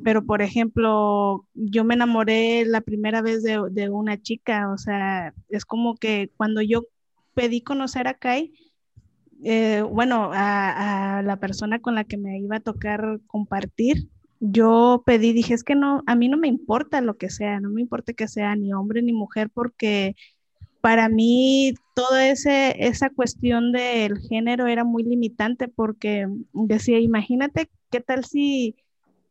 [0.03, 5.33] Pero, por ejemplo, yo me enamoré la primera vez de, de una chica, o sea,
[5.49, 6.83] es como que cuando yo
[7.35, 8.53] pedí conocer a Kai,
[9.43, 14.09] eh, bueno, a, la persona con la que me iba a tocar compartir,
[14.41, 17.71] yo pedí, dije, es que no, a mí no me importa lo que sea, no
[17.71, 20.17] me importa que sea ni hombre ni mujer, porque
[20.85, 28.27] para mí toda esa cuestión del género era muy limitante, porque decía, imagínate qué tal
[28.27, 28.77] si,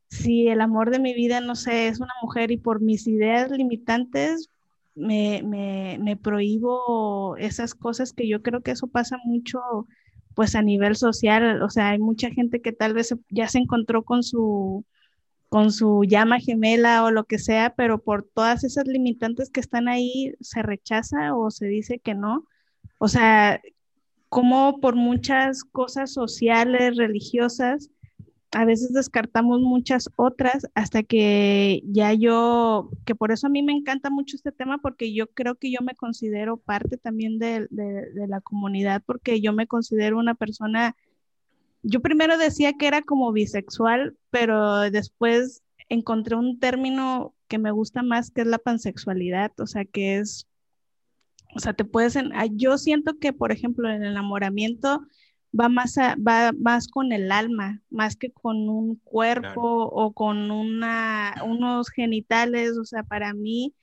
[0.10, 3.52] si el amor de mi vida, no sé, es una mujer y por mis ideas
[3.52, 4.50] limitantes
[4.96, 9.62] me, me, me prohíbo esas cosas que yo creo que eso pasa mucho
[10.34, 14.02] pues a nivel social, o sea, hay mucha gente que tal vez ya se encontró
[14.02, 14.86] con su
[15.54, 19.88] con su llama gemela o lo que sea, pero por todas esas limitantes que están
[19.88, 22.48] ahí se rechaza o se dice que no.
[22.98, 23.62] O sea,
[24.30, 27.92] como por muchas cosas sociales, religiosas,
[28.50, 33.74] a veces descartamos muchas otras hasta que ya yo, que por eso a mí me
[33.74, 37.68] encanta mucho este tema, porque yo creo que yo me considero parte también de,
[38.28, 40.96] la comunidad, porque yo me considero una persona,
[41.84, 48.02] yo primero decía que era como bisexual, pero después encontré un término que me gusta
[48.02, 50.48] más, que es la pansexualidad, o sea, que es,
[51.56, 52.17] o sea, te puedes,
[52.52, 55.06] yo siento que, por ejemplo, el enamoramiento,
[55.60, 61.36] va más, va más con el alma, más que con un cuerpo o con una,
[61.46, 62.78] unos genitales.
[62.78, 63.76] O sea, para mí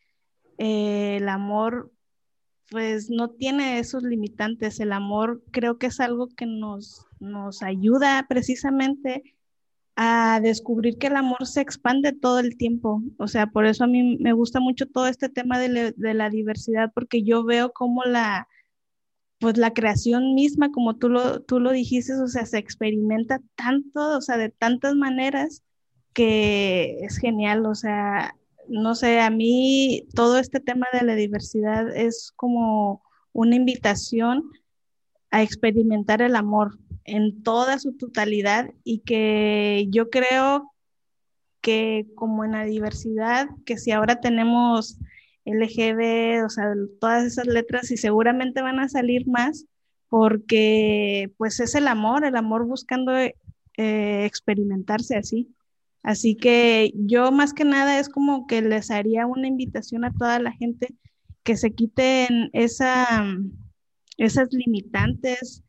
[0.59, 1.93] eh, el amor
[2.71, 4.81] pues no tiene esos limitantes.
[4.81, 9.35] El amor creo que es algo que nos, nos ayuda precisamente
[9.97, 13.03] a descubrir que el amor se expande todo el tiempo.
[13.19, 16.31] O sea, por eso a mí me gusta mucho todo este tema de, de la
[16.31, 18.49] diversidad, porque yo veo cómo la,
[19.41, 24.17] pues la creación misma, como tú lo, tú lo dijiste, o sea, se experimenta tanto,
[24.17, 25.65] o sea, de tantas maneras
[26.13, 28.37] que es genial, o sea,
[28.71, 33.03] no sé, a mí todo este tema de la diversidad es como
[33.33, 34.45] una invitación
[35.31, 40.73] a experimentar el amor en toda su totalidad y que yo creo
[41.61, 44.99] que como en la diversidad, que si ahora tenemos
[45.45, 49.67] LGB, o sea, todas esas letras y seguramente van a salir más
[50.09, 53.35] porque pues es el amor, el amor buscando eh,
[53.77, 55.55] experimentarse así.
[56.03, 60.39] Así que yo más que nada es como que les haría una invitación a toda
[60.39, 60.95] la gente
[61.43, 63.25] que se quiten esa,
[64.17, 65.63] esas limitantes,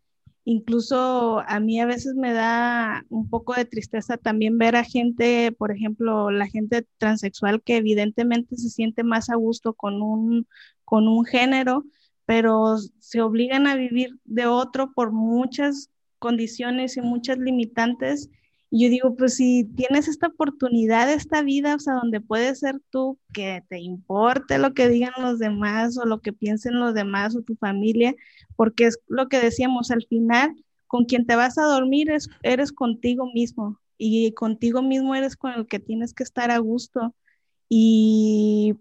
[0.44, 5.52] Incluso a mí a veces me da un poco de tristeza también ver a gente,
[5.52, 10.48] por ejemplo, la gente transexual que evidentemente se siente más a gusto con un,
[10.84, 11.86] con un género,
[12.26, 18.30] pero se obligan a vivir de otro por muchas condiciones y muchas limitantes
[18.72, 23.20] yo digo, pues si tienes esta oportunidad, esta vida, o sea, donde puedes ser tú,
[23.34, 27.42] que te importe lo que digan los demás o lo que piensen los demás o
[27.42, 28.16] tu familia,
[28.56, 30.56] porque es lo que decíamos, al final,
[30.88, 35.52] con quien te vas a dormir es, eres contigo mismo y contigo mismo eres con
[35.54, 37.14] el que tienes que estar a gusto.
[37.70, 38.76] Y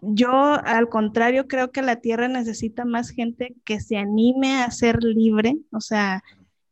[0.00, 5.02] yo, al contrario, creo que la Tierra necesita más gente que se anime a ser
[5.04, 6.22] libre, o sea,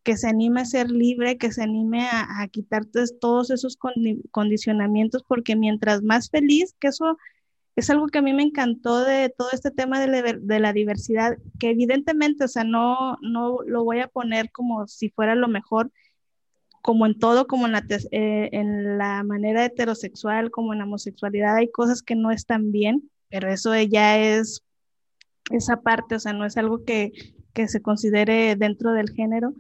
[0.03, 3.79] que se anime a ser libre, que se anime a, quitarte todos esos
[4.31, 7.17] condicionamientos, porque mientras más feliz, que eso
[7.77, 11.71] es algo que a mí me encantó de todo este tema de, la diversidad, que
[11.71, 15.91] evidentemente, o sea, no, no lo voy a poner como si fuera lo mejor,
[16.83, 21.57] como en todo, como en la, eh, en la manera heterosexual, como en la homosexualidad,
[21.57, 24.65] hay cosas que no están bien, pero eso ya es
[25.51, 27.13] esa parte, o sea, no es algo que,
[27.55, 29.55] que se considere dentro del género,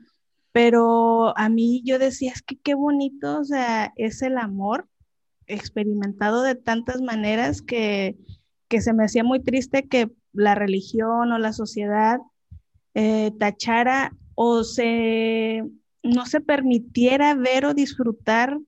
[0.52, 4.88] pero a mí yo decía, es que qué bonito, o sea, es el amor
[5.46, 8.16] experimentado de tantas maneras que,
[8.70, 12.20] se me hacía muy triste que la religión o la sociedad
[12.94, 15.62] eh, tachara o se
[16.02, 18.58] no se permitiera ver o disfrutar,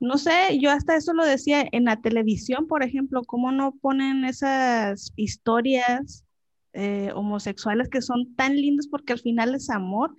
[0.00, 4.24] no sé, yo hasta eso lo decía en la televisión, por ejemplo, cómo no ponen
[4.24, 6.24] esas historias
[6.72, 10.16] eh, homosexuales que son tan lindas porque al final es amor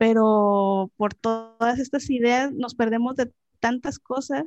[0.00, 4.46] pero por todas estas ideas nos perdemos de tantas cosas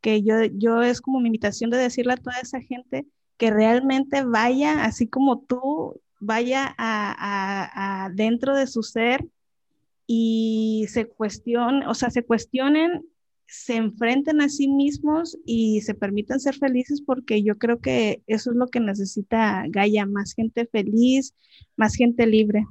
[0.00, 4.24] que yo, yo es como mi invitación de decirle a toda esa gente que realmente
[4.24, 9.24] vaya, así como tú, vaya a, dentro de su ser
[10.08, 13.06] y se cuestionen, o sea, se cuestionen,
[13.46, 18.50] se enfrenten a sí mismos y se permitan ser felices porque yo creo que eso
[18.50, 21.32] es lo que necesita Gaia, más gente feliz,
[21.76, 22.66] más gente libre.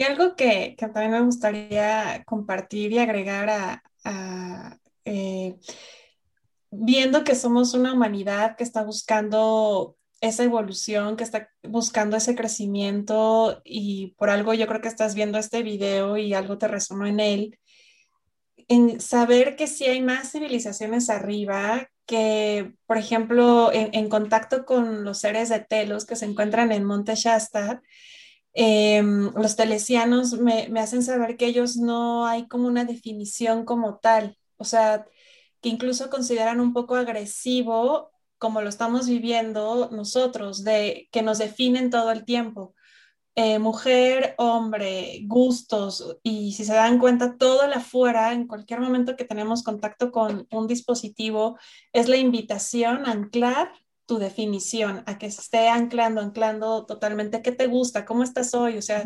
[0.00, 5.58] Y algo que, también me gustaría compartir y agregar a, eh,
[6.70, 13.60] viendo que somos una humanidad que está buscando esa evolución, que está buscando ese crecimiento
[13.62, 17.20] y por algo yo creo que estás viendo este video y algo te resonó en
[17.20, 17.58] él,
[18.68, 25.18] en saber que sí hay más civilizaciones arriba, que por ejemplo en, contacto con los
[25.18, 27.82] seres de Telos que se encuentran en Monte Shasta,
[28.52, 34.36] em, los telesianos me, hacen saber que ellos no hay como una definición como tal,
[34.56, 35.06] o sea,
[35.60, 41.90] que incluso consideran un poco agresivo como lo estamos viviendo nosotros, de que nos definen
[41.90, 42.74] todo el tiempo.
[43.36, 49.16] Eh, mujer, hombre, gustos, y si se dan cuenta, todo el afuera, en cualquier momento
[49.16, 51.58] que tenemos contacto con un dispositivo,
[51.92, 53.72] es la invitación a anclar
[54.10, 58.76] tu definición, a que se esté anclando, anclando totalmente qué te gusta, cómo estás hoy,
[58.76, 59.04] o sea,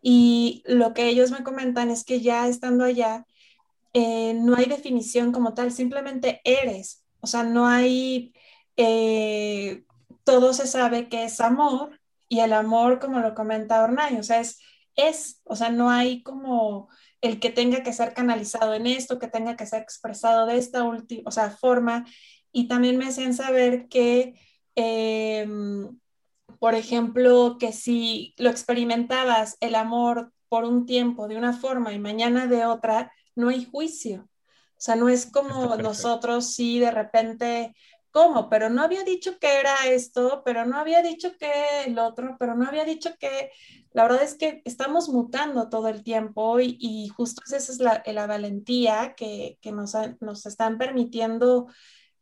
[0.00, 3.26] y lo que ellos me comentan es que ya estando allá,
[3.92, 8.32] eh, no hay definición como tal, simplemente eres, o sea, no hay
[8.78, 9.84] eh,
[10.24, 14.40] todo se sabe que es amor y el amor, como lo comenta Ornay, o sea,
[14.40, 14.58] es,
[14.96, 16.88] es, o sea, no hay como
[17.20, 20.84] el que tenga que ser canalizado en esto, que tenga que ser expresado de esta
[20.84, 22.06] última, o sea, forma.
[22.52, 24.34] Y también me hacen saber que,
[24.74, 25.98] em,
[26.58, 31.98] por ejemplo, que si lo experimentabas el amor por un tiempo de una forma y
[31.98, 34.28] mañana de otra, no hay juicio.
[34.72, 37.74] O sea, no es como nosotros si de repente
[38.10, 38.48] ¿cómo?
[38.48, 41.50] Pero no había dicho que era esto, pero no había dicho que
[41.86, 43.50] el otro, pero no había dicho que...
[43.92, 48.26] La verdad es que estamos mutando todo el tiempo y, justo esa es la, la
[48.28, 51.66] valentía que, que nos, nos, están permitiendo.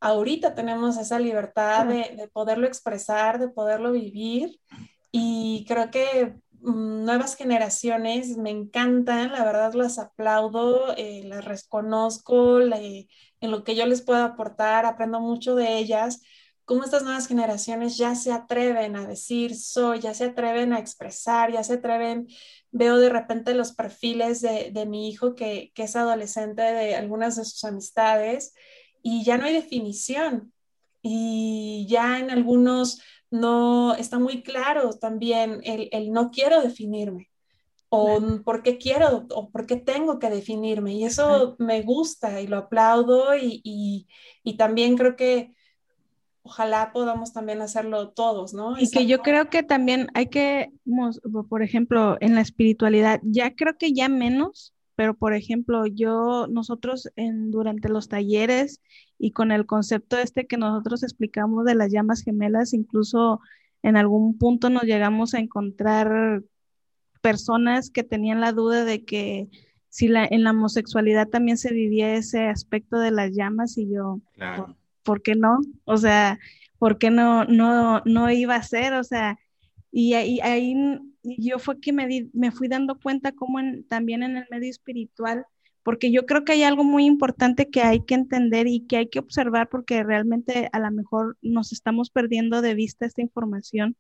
[0.01, 4.59] Ahorita tenemos esa libertad de, de poderlo expresar, de poderlo vivir
[5.11, 12.59] y creo que mm, nuevas generaciones me encantan, la verdad las aplaudo, eh, las reconozco,
[12.61, 13.09] le,
[13.41, 16.21] en lo que yo les puedo aportar, aprendo mucho de ellas,
[16.65, 21.51] cómo estas nuevas generaciones ya se atreven a decir soy, ya se atreven a expresar,
[21.51, 22.29] ya se atreven,
[22.71, 27.37] veo de repente los perfiles de, de mi hijo que, que, es adolescente de algunas
[27.37, 28.53] de sus amistades
[29.03, 30.53] y ya no hay definición
[31.03, 37.29] y ya en algunos no está muy claro también el, el no quiero definirme
[37.91, 40.95] o por qué quiero o por qué tengo que definirme.
[40.95, 43.63] Y eso me gusta y lo aplaudo y,
[44.45, 45.53] y, también creo que
[46.43, 48.79] ojalá podamos también hacerlo todos, ¿no?
[48.79, 50.71] Y que yo creo que también hay que,
[51.49, 57.09] por ejemplo, en la espiritualidad, ya creo que ya menos, pero por ejemplo, yo, nosotros
[57.15, 58.83] en, durante los talleres
[59.17, 63.39] y con el concepto este que nosotros explicamos de las llamas gemelas, incluso
[63.85, 66.43] en algún punto nos llegamos a encontrar
[67.21, 69.49] personas que tenían la duda de que
[69.89, 74.21] si la, en la homosexualidad también se vivía ese aspecto de las llamas y yo,
[75.05, 75.61] ¿por, qué no?
[75.85, 76.41] O sea,
[76.77, 78.95] ¿por qué no, no, no iba a ser?
[78.95, 79.39] O sea,
[79.93, 80.81] y ahí,
[81.29, 85.47] ahí yo fue que me, me fui dando cuenta como también en el medio espiritual,
[85.83, 89.09] porque yo creo que hay algo muy importante que hay que entender y que hay
[89.09, 93.97] que observar porque realmente a lo mejor nos estamos perdiendo de vista esta información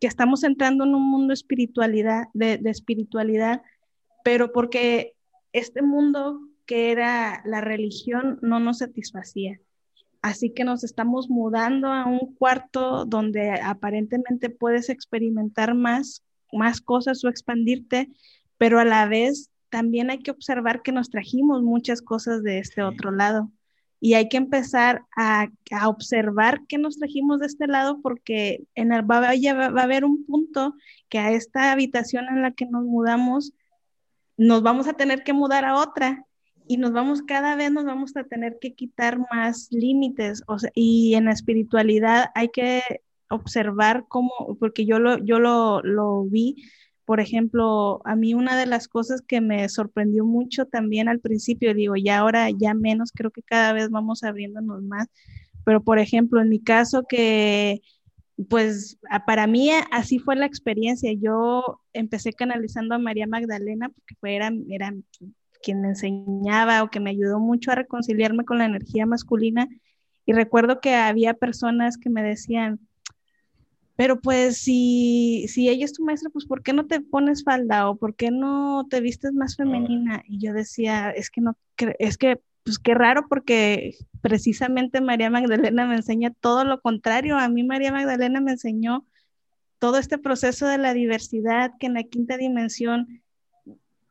[0.00, 3.62] que estamos entrando en un mundo espiritualidad, de, espiritualidad,
[4.22, 5.14] pero porque
[5.52, 9.60] este mundo que era la religión no nos satisfacía.
[10.22, 16.22] Así que nos estamos mudando a un cuarto donde aparentemente puedes experimentar más,
[16.54, 18.10] más cosas o expandirte,
[18.58, 22.82] pero a la vez también hay que observar que nos trajimos muchas cosas de este
[22.82, 23.50] otro lado.
[24.00, 25.48] Y hay que empezar a,
[25.86, 30.26] observar qué nos trajimos de este lado porque en el, va, va, a haber un
[30.26, 30.74] punto
[31.08, 33.52] que a esta habitación en la que nos mudamos
[34.36, 36.24] nos vamos a tener que mudar a otra
[36.66, 40.42] y nos vamos cada vez nos vamos a tener que quitar más límites.
[40.74, 42.82] Y en la espiritualidad hay que
[43.30, 46.56] observar cómo porque yo lo yo lo, lo vi
[47.04, 51.74] por ejemplo, a mí una de las cosas que me sorprendió mucho también al principio,
[51.74, 55.08] digo, ya ahora ya menos, creo que cada vez vamos abriéndonos más,
[55.64, 57.82] pero por ejemplo, en mi caso que,
[58.48, 64.36] pues para mí así fue la experiencia, yo empecé canalizando a María Magdalena porque fue,
[64.36, 64.94] era, era
[65.62, 69.68] quien me enseñaba o que me ayudó mucho a reconciliarme con la energía masculina.
[70.26, 72.80] Y recuerdo que había personas que me decían,
[73.96, 77.88] pero pues si, si ella es tu maestra, pues ¿por qué no te pones falda
[77.88, 80.22] o por qué no te vistes más femenina?
[80.26, 81.56] Y yo decía, es que no,
[81.98, 87.38] es que, pues qué raro porque precisamente María Magdalena me enseña todo lo contrario.
[87.38, 89.06] A mí María Magdalena me enseñó
[89.78, 93.22] todo este proceso de la diversidad, que en la quinta dimensión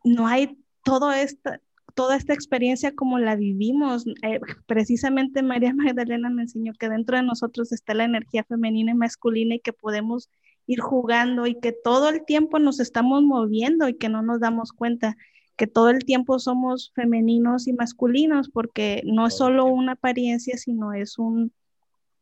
[0.03, 1.59] no hay todo esta,
[1.93, 4.05] toda esta experiencia como la vivimos.
[4.23, 8.95] Eh, precisamente María Magdalena me enseñó que dentro de nosotros está la energía femenina y
[8.95, 10.29] masculina y que podemos
[10.65, 14.71] ir jugando y que todo el tiempo nos estamos moviendo y que no nos damos
[14.71, 15.17] cuenta
[15.55, 20.93] que todo el tiempo somos femeninos y masculinos porque no es solo una apariencia, sino
[20.93, 21.51] es un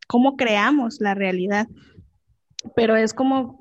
[0.07, 1.67] cómo creamos la realidad
[2.76, 3.61] pero es como,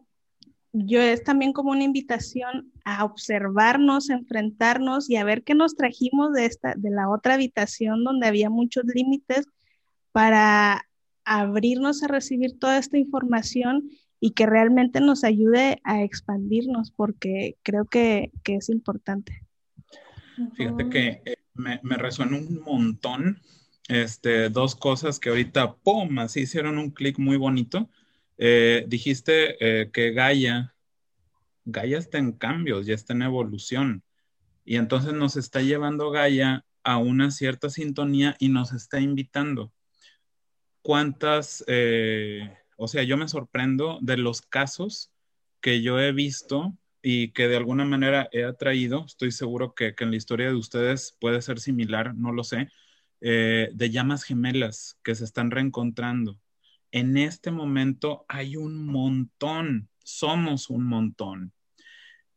[0.72, 6.32] yo es también como una invitación a observarnos, enfrentarnos y a ver qué nos trajimos
[6.32, 9.46] de esta, de la otra habitación donde había muchos límites
[10.12, 10.86] para
[11.24, 13.90] abrirnos a recibir toda esta información
[14.20, 19.46] y que realmente nos ayude a expandirnos, porque creo que, es importante.
[20.54, 23.40] Fíjate que eh, me, me un montón
[23.88, 27.88] este, dos cosas que ahorita, ¡pum!, así hicieron un clic muy bonito.
[28.42, 30.74] Eh, dijiste eh, que Gaia,
[31.66, 34.02] Gaia está en cambios, ya está en evolución.
[34.64, 39.74] Y entonces nos está llevando Gaia a una cierta sintonía y nos está invitando.
[40.80, 45.12] ¿Cuántas, eh, o sea, yo me sorprendo de los casos
[45.60, 50.04] que yo he visto y que de alguna manera he atraído, estoy seguro que, que
[50.04, 52.68] en la historia de ustedes puede ser similar, no lo sé,
[53.20, 56.38] de llamas gemelas que se están reencontrando
[56.92, 61.52] en este momento hay un montón, somos un montón.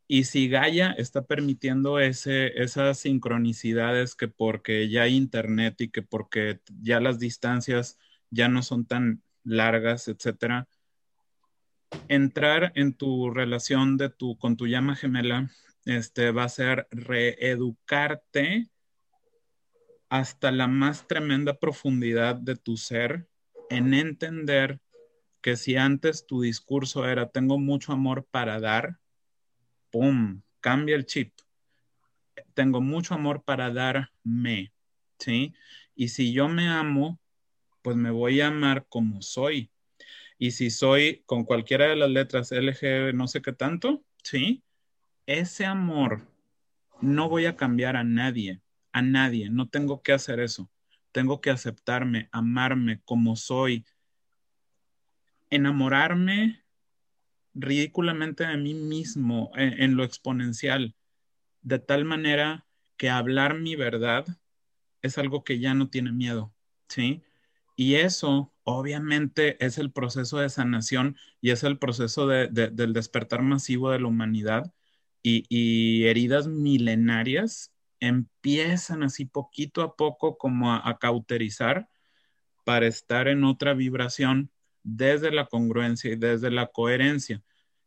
[0.07, 6.01] Y si Gaia está permitiendo ese, esas sincronicidades que porque ya hay internet y que
[6.01, 7.97] porque ya las distancias
[8.29, 10.67] ya no son tan largas, etcétera,
[12.07, 15.49] entrar en tu relación de tu, con tu llama gemela
[15.85, 18.69] este, va a ser reeducarte
[20.09, 23.27] hasta la más tremenda profundidad de tu ser
[23.77, 24.79] en entender
[25.41, 28.99] que si antes tu discurso era tengo mucho amor para dar,
[29.91, 30.41] ¡pum!
[30.59, 31.33] Cambia el chip.
[32.53, 34.71] Tengo mucho amor para darme,
[35.19, 35.53] ¿sí?
[35.95, 37.19] Y si yo me amo,
[37.81, 39.69] pues me voy a amar como soy.
[40.37, 44.63] Y si soy con cualquiera de las letras LG, no sé qué tanto, ¿sí?
[45.25, 46.27] Ese amor
[47.01, 48.61] no voy a cambiar a nadie,
[48.91, 50.69] a nadie, no tengo que hacer eso
[51.13, 53.85] tengo que aceptarme, amarme como soy,
[55.49, 56.65] enamorarme
[57.53, 60.95] ridículamente de mí mismo en, lo exponencial,
[61.61, 62.65] de tal manera
[62.97, 64.25] que hablar mi verdad
[65.01, 66.53] es algo que ya no tiene miedo,
[66.89, 67.21] ¿sí?
[67.75, 73.91] Y eso obviamente es el proceso de sanación y es el proceso del despertar masivo
[73.91, 74.73] de la humanidad
[75.21, 77.72] y heridas milenarias
[78.03, 81.87] empiezan así poquito a poco como a, cauterizar
[82.65, 84.51] para estar en otra vibración
[84.83, 87.41] desde la congruencia y desde la coherencia.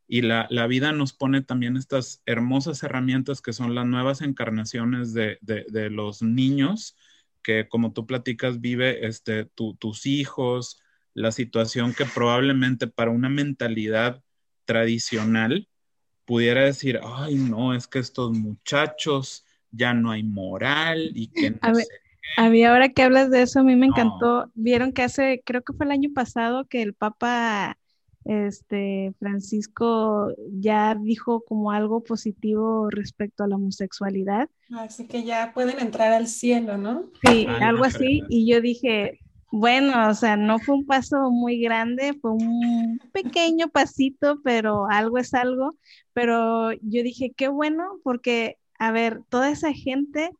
[0.09, 5.39] Y la, vida nos pone también estas hermosas herramientas que son las nuevas encarnaciones de,
[5.91, 6.97] los niños,
[7.43, 10.81] que como tú platicas, vive este, tus hijos,
[11.13, 14.23] la situación que probablemente para una mentalidad
[14.65, 15.69] tradicional
[16.25, 19.46] pudiera decir, ay, no, es que estos muchachos
[19.77, 21.59] ya no hay moral y que no
[22.37, 24.51] a, mí ahora que hablas de eso, a mí me encantó.
[24.55, 27.77] Vieron que hace, creo que fue el año pasado que el Papa
[28.27, 34.49] este Francisco ya dijo como algo positivo respecto a la homosexualidad.
[34.77, 37.11] Así que ya pueden entrar al cielo, ¿no?
[37.25, 38.25] Sí, ah, algo así.
[38.29, 39.21] Y yo dije,
[39.53, 45.19] bueno, o sea, no fue un paso muy grande, fue un pequeño pasito, pero algo
[45.19, 45.77] es algo.
[46.13, 50.31] Pero yo dije, qué bueno, porque a ver, toda esa gente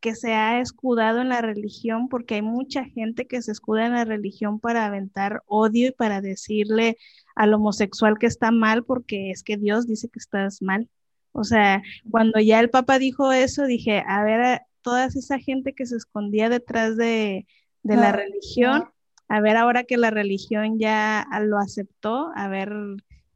[0.00, 3.92] que se ha escudado en la religión, porque hay mucha gente que se escuda en
[3.92, 6.96] la religión para aventar odio y para decirle
[7.34, 10.88] al homosexual que está mal porque es que Dios dice que estás mal.
[11.32, 15.86] O sea, cuando ya el Papa dijo eso, dije, a ver, toda esa gente que
[15.86, 17.46] se escondía detrás de,
[17.82, 18.84] la religión,
[19.28, 22.72] a ver ahora que la religión ya lo aceptó, a ver,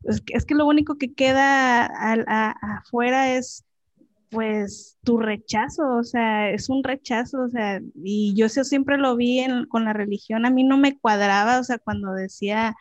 [0.05, 3.65] es que, lo único que queda afuera es
[4.33, 9.15] pues tu rechazo, o sea, es un rechazo, o sea, y yo eso siempre lo
[9.15, 12.75] vi con la religión, a mí no me cuadraba, o sea, cuando decía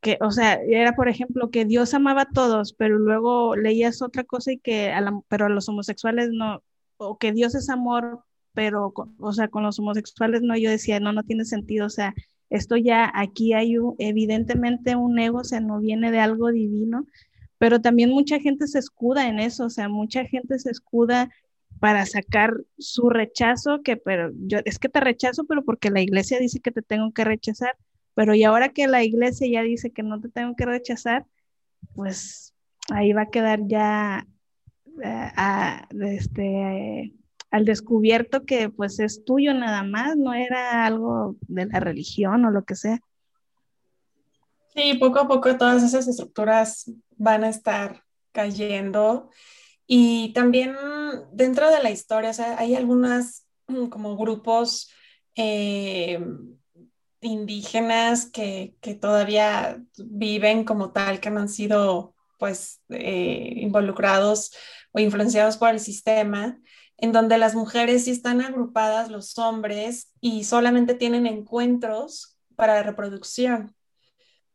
[0.00, 4.22] que, o sea, era por ejemplo que Dios amaba a todos, pero luego leías otra
[4.24, 6.62] cosa y que, a pero a los homosexuales no,
[6.98, 8.24] o que Dios es amor,
[8.54, 12.14] pero, o sea, con los homosexuales no, yo decía, no, no tiene sentido, o sea,
[12.50, 17.06] esto ya aquí hay evidentemente un ego, o sea, no viene de algo divino,
[17.58, 21.30] pero también mucha gente se escuda en eso, o sea, mucha gente se escuda
[21.80, 26.38] para sacar su rechazo, que pero yo es que te rechazo, pero porque la iglesia
[26.38, 27.76] dice que te tengo que rechazar,
[28.14, 31.26] pero y ahora que la iglesia ya dice que no te tengo que rechazar,
[31.94, 32.54] pues
[32.90, 34.26] ahí va a quedar ya
[35.02, 35.30] eh,
[36.16, 37.14] este,
[37.50, 42.50] al descubierto que pues es tuyo nada más, no era algo de la religión o
[42.50, 43.00] lo que sea.
[44.74, 49.30] Sí, poco a poco todas esas estructuras van a estar cayendo.
[49.86, 50.76] Y también
[51.32, 54.90] dentro de la historia, o sea, hay algunas mm, como grupos
[55.34, 56.20] eh,
[57.20, 64.52] indígenas que, que, todavía viven como tal, que no han sido pues eh, involucrados
[64.92, 66.58] o influenciados por el sistema
[66.98, 72.82] en donde las mujeres sí están agrupadas, los hombres, y solamente tienen encuentros para la
[72.82, 73.74] reproducción,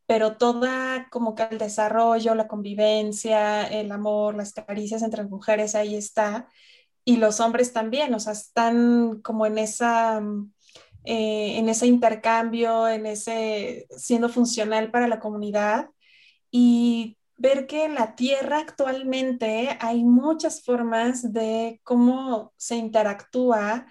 [0.06, 5.76] pero toda como que el desarrollo, la convivencia, el amor, las caricias entre las mujeres,
[5.76, 6.47] ahí está,
[7.06, 10.22] y los hombres también, o sea, están como en esa...
[11.06, 15.89] Eh, en ese intercambio, en ese siendo funcional para la comunidad.
[16.49, 23.86] Y ver que en la Tierra actualmente hay muchas formas de cómo se interactúa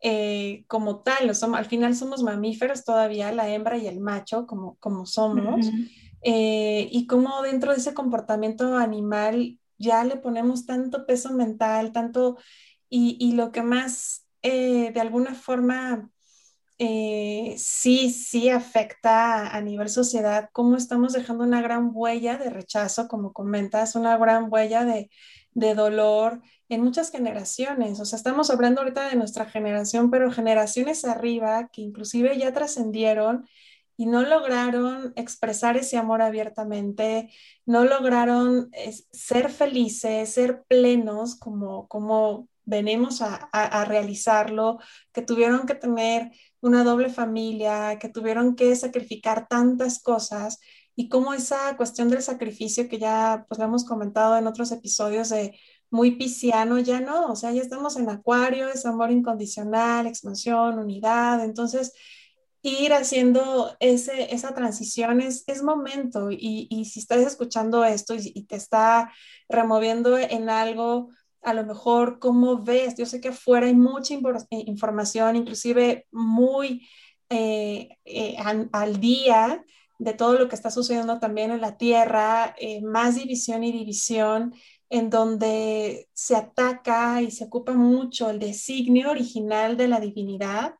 [0.00, 1.30] eh, como tal.
[1.54, 5.70] al final somos mamíferos todavía, la hembra y el macho, como, como somos.
[6.22, 12.36] Eh, y cómo dentro de ese comportamiento animal ya le ponemos tanto peso mental, tanto,
[12.88, 16.10] y, lo que más eh, de alguna forma
[16.78, 23.08] eh, sí, sí afecta a nivel sociedad, cómo estamos dejando una gran huella de rechazo,
[23.08, 25.10] como comentas, una gran huella de,
[25.58, 28.00] de dolor en muchas generaciones.
[28.00, 33.46] O sea, estamos hablando ahorita de nuestra generación, pero generaciones arriba que inclusive ya trascendieron
[33.96, 37.30] y no lograron expresar ese amor abiertamente,
[37.66, 38.70] no lograron
[39.10, 44.78] ser felices, ser plenos como, como venimos a, a, realizarlo,
[45.12, 46.30] que tuvieron que tener
[46.60, 50.60] una doble familia, que tuvieron que sacrificar tantas cosas
[50.98, 55.28] y cómo esa cuestión del sacrificio que ya pues lo hemos comentado en otros episodios
[55.28, 55.56] de
[55.90, 61.44] muy pisciano, ya no, o sea, ya estamos en acuario, es amor incondicional, expansión, unidad,
[61.44, 61.92] entonces
[62.62, 68.32] ir haciendo ese, esa transición es, es momento y, y, si estás escuchando esto y,
[68.34, 69.12] y te está
[69.48, 71.10] removiendo en algo,
[71.42, 72.96] a lo mejor cómo ves.
[72.96, 76.88] Yo sé que afuera hay mucha eh, información, inclusive muy
[77.30, 78.36] eh, eh,
[78.72, 79.62] al, día
[79.98, 84.54] de todo lo que está sucediendo también en la Tierra, más división y división,
[84.90, 90.74] en donde se ataca y se ocupa mucho el designio original de la divinidad,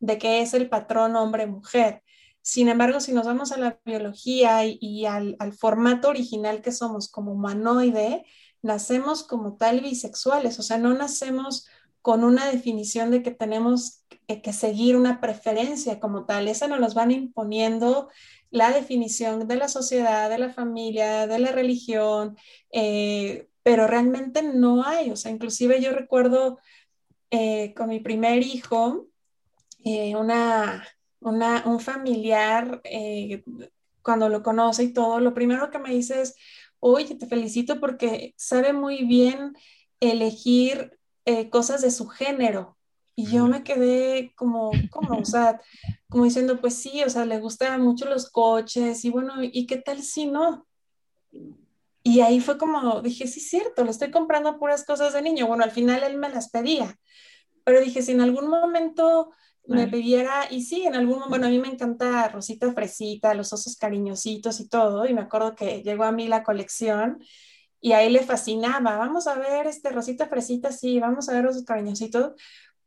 [0.00, 2.02] de que es el patrón hombre-mujer.
[2.42, 7.08] Sin embargo, si nos vamos a la biología y, al, al, formato original que somos
[7.08, 8.26] como humanoide,
[8.60, 11.66] nacemos como tal bisexuales, o sea, no nacemos
[12.02, 16.94] con una definición de que tenemos que seguir una preferencia como tal, esa nos los
[16.94, 18.08] van imponiendo
[18.54, 22.36] la definición de la sociedad, de la familia, de la religión,
[22.70, 26.60] eh, pero realmente no hay, o sea, inclusive yo recuerdo
[27.32, 29.08] eh, con mi primer hijo,
[29.84, 30.86] eh, una,
[31.20, 32.80] un familiar,
[34.02, 36.36] cuando lo conoce y todo, lo primero que me dice es,
[36.78, 39.56] oye, te felicito porque sabe muy bien
[39.98, 40.96] elegir
[41.50, 42.76] cosas de su género.
[43.16, 45.60] Y yo me quedé como, como, o sea,
[46.08, 49.76] como diciendo, pues sí, o sea, le gustan mucho los coches y bueno, ¿y qué
[49.76, 50.66] tal si no?
[52.02, 55.46] Y ahí fue como, dije, sí, cierto, le estoy comprando puras cosas de niño.
[55.46, 56.98] Bueno, al final él me las pedía,
[57.64, 59.30] pero dije, si en algún momento
[59.66, 63.52] me pidiera, y sí, en algún momento, bueno, a mí me encanta Rosita Fresita, los
[63.52, 67.24] osos cariñositos y todo, y me acuerdo que llegó a mí la colección
[67.80, 71.64] y ahí le fascinaba, vamos a ver este Rosita Fresita, sí, vamos a ver osos
[71.64, 72.32] cariñositos,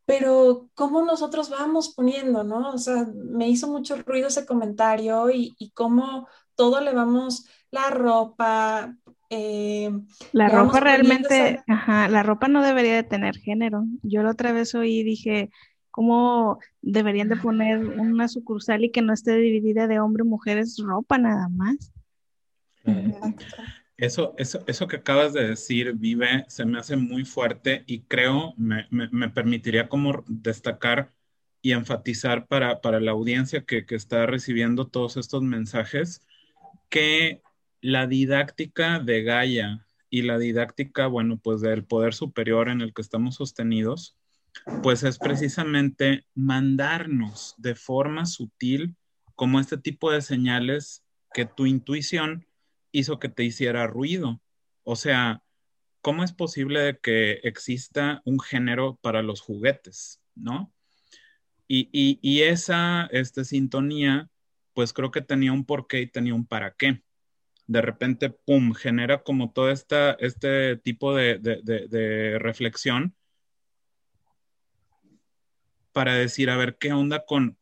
[0.08, 2.70] pero cómo nosotros vamos poniendo, ¿no?
[2.70, 7.90] O sea, me hizo mucho ruido ese comentario y, y cómo todo le vamos, la
[7.90, 8.96] ropa,
[9.30, 9.92] eh,
[10.32, 13.84] la ropa realmente, ajá, la ropa no debería de tener género.
[14.02, 15.52] Yo la otra vez oí y dije,
[15.92, 21.18] cómo deberían de poner una sucursal y que no esté dividida de hombre, mujeres, ropa
[21.18, 21.92] nada más.
[23.98, 28.54] Eso, eso, eso que acabas de decir, Vive, se me hace muy fuerte y creo,
[28.56, 31.12] me, me, permitiría como destacar
[31.64, 36.22] y enfatizar para, para la audiencia que, que, está recibiendo todos estos mensajes,
[36.90, 37.42] que
[37.82, 43.02] la didáctica de Gaia y la didáctica, bueno, pues del poder superior en el que
[43.02, 44.16] estamos sostenidos,
[44.84, 48.96] pues es precisamente mandarnos de forma sutil
[49.36, 52.46] como este tipo de señales que tu intuición
[52.92, 54.42] hizo que te hiciera ruido.
[54.84, 55.44] O sea,
[56.02, 60.74] ¿cómo es posible que exista un género para los juguetes, no?
[61.68, 64.30] Y, esa este, sintonía,
[64.74, 67.04] pues creo que tenía un porqué y tenía un para qué.
[67.66, 73.16] De repente, pum, genera como todo esta, este tipo de, reflexión
[75.92, 77.58] para decir, a ver, ¿qué onda con,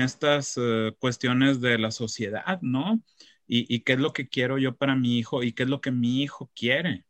[0.00, 3.02] estas eh, cuestiones de la sociedad, no?
[3.52, 5.90] Y, qué es lo que quiero yo para mi hijo y qué es lo que
[5.90, 7.04] mi hijo quiere.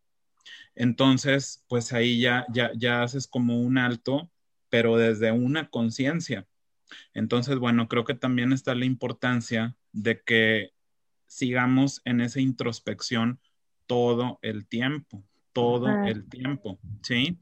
[0.75, 4.31] Entonces, pues ahí ya, ya, ya haces como un alto
[4.71, 6.47] pero desde una conciencia.
[7.13, 10.73] Entonces, bueno, creo que también está la importancia de que
[11.27, 13.41] sigamos en esa introspección
[13.87, 15.23] todo el tiempo,
[15.53, 17.39] todo el tiempo, ¿sí?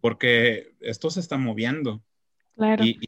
[0.00, 2.02] Porque esto se está moviendo.
[2.56, 2.84] Claro.
[2.84, 2.98] Y,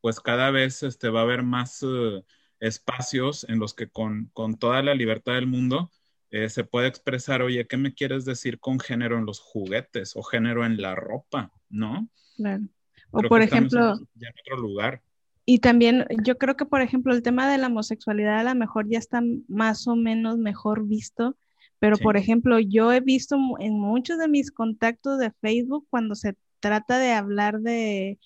[0.00, 2.22] pues cada vez este, va a haber más eh,
[2.60, 5.90] espacios en los que con, toda la libertad del mundo
[6.30, 10.22] eh, se puede expresar, oye, ¿qué me quieres decir con género en los juguetes o
[10.22, 11.52] género en la ropa?
[11.68, 12.08] ¿No?
[12.36, 12.64] Claro.
[13.10, 13.98] O por ejemplo...
[14.14, 15.02] Ya en otro lugar.
[15.44, 18.88] Y también yo creo que, por ejemplo, el tema de la homosexualidad a lo mejor
[18.88, 21.36] ya está más o menos mejor visto,
[21.78, 26.36] pero por ejemplo, yo he visto en muchos de mis contactos de Facebook cuando se
[26.58, 28.18] trata de hablar de,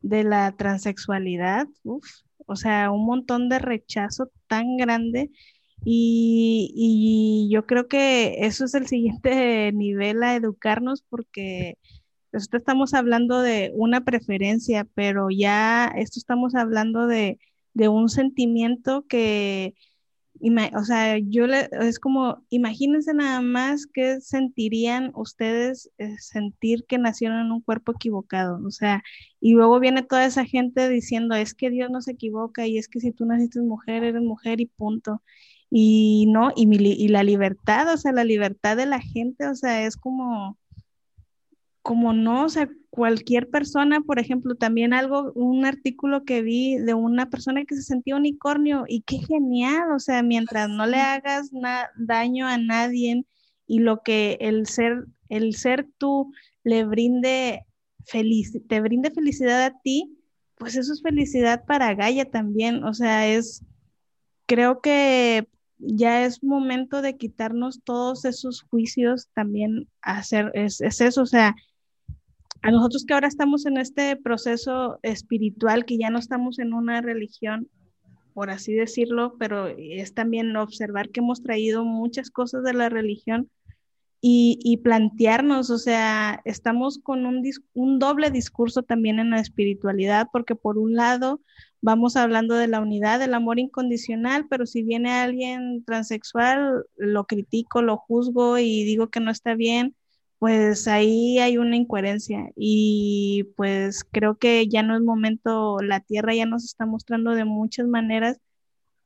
[0.00, 1.66] de la transexualidad,
[2.48, 5.30] o sea, un montón de rechazo tan grande
[5.84, 11.78] y, y, yo creo que eso es el siguiente nivel a educarnos porque
[12.32, 17.38] nosotros estamos hablando de una preferencia, pero ya esto estamos hablando de,
[17.74, 19.74] un sentimiento que,
[20.40, 27.40] o sea, yo es como, imagínense nada más que sentirían ustedes eh, sentir que nacieron
[27.40, 29.02] en un cuerpo equivocado, o sea,
[29.40, 32.88] y luego viene toda esa gente diciendo, es que Dios no se equivoca y es
[32.88, 35.22] que si tú naciste mujer, eres mujer y punto.
[35.70, 36.66] Y no, y,
[37.04, 40.56] y la libertad, o sea, la libertad de la gente, o sea, es como,
[41.88, 46.92] como no, o sea, cualquier persona, por ejemplo, también algo, un artículo que vi de
[46.92, 51.50] una persona que se sentía unicornio y qué genial, o sea, mientras no le hagas
[51.96, 53.24] daño a nadie
[53.66, 56.30] y lo que el ser, el ser tú
[56.62, 57.64] le brinde
[58.04, 60.14] feliz, te brinde felicidad a ti,
[60.56, 63.64] pues eso es felicidad para Gaia también, o sea, es,
[64.44, 71.22] creo que ya es momento de quitarnos todos esos juicios también hacer, es, es eso,
[71.22, 71.56] o sea,
[72.62, 77.00] a nosotros que ahora estamos en este proceso espiritual, que ya no estamos en una
[77.00, 77.68] religión,
[78.34, 83.50] por así decirlo, pero es también observar que hemos traído muchas cosas de la religión
[84.20, 90.56] y, plantearnos, o sea, estamos con un, un doble discurso también en la espiritualidad, porque
[90.56, 91.40] por un lado
[91.80, 97.80] vamos hablando de la unidad, del amor incondicional, pero si viene alguien transexual, lo critico,
[97.80, 99.94] lo juzgo y digo que no está bien
[100.38, 106.34] pues ahí hay una incoherencia y pues creo que ya no es momento, la Tierra
[106.34, 108.38] ya nos está mostrando de muchas maneras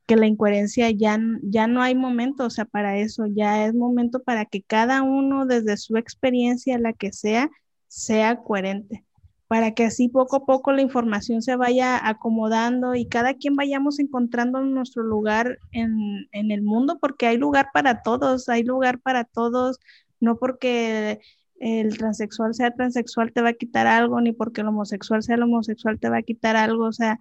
[0.06, 4.22] que la incoherencia ya, ya no hay momento, o sea, para eso, ya es momento
[4.22, 7.50] para que cada uno desde su experiencia, la que sea,
[7.88, 9.04] sea coherente,
[9.48, 14.00] para que así poco a poco la información se vaya acomodando y cada quien vayamos
[14.00, 19.24] encontrando nuestro lugar en, en el mundo, porque hay lugar para todos, hay lugar para
[19.24, 19.78] todos
[20.22, 21.20] no porque
[21.60, 25.42] el transexual sea transexual te va a quitar algo, ni porque el homosexual sea el
[25.42, 27.18] homosexual te va a quitar algo, o sea,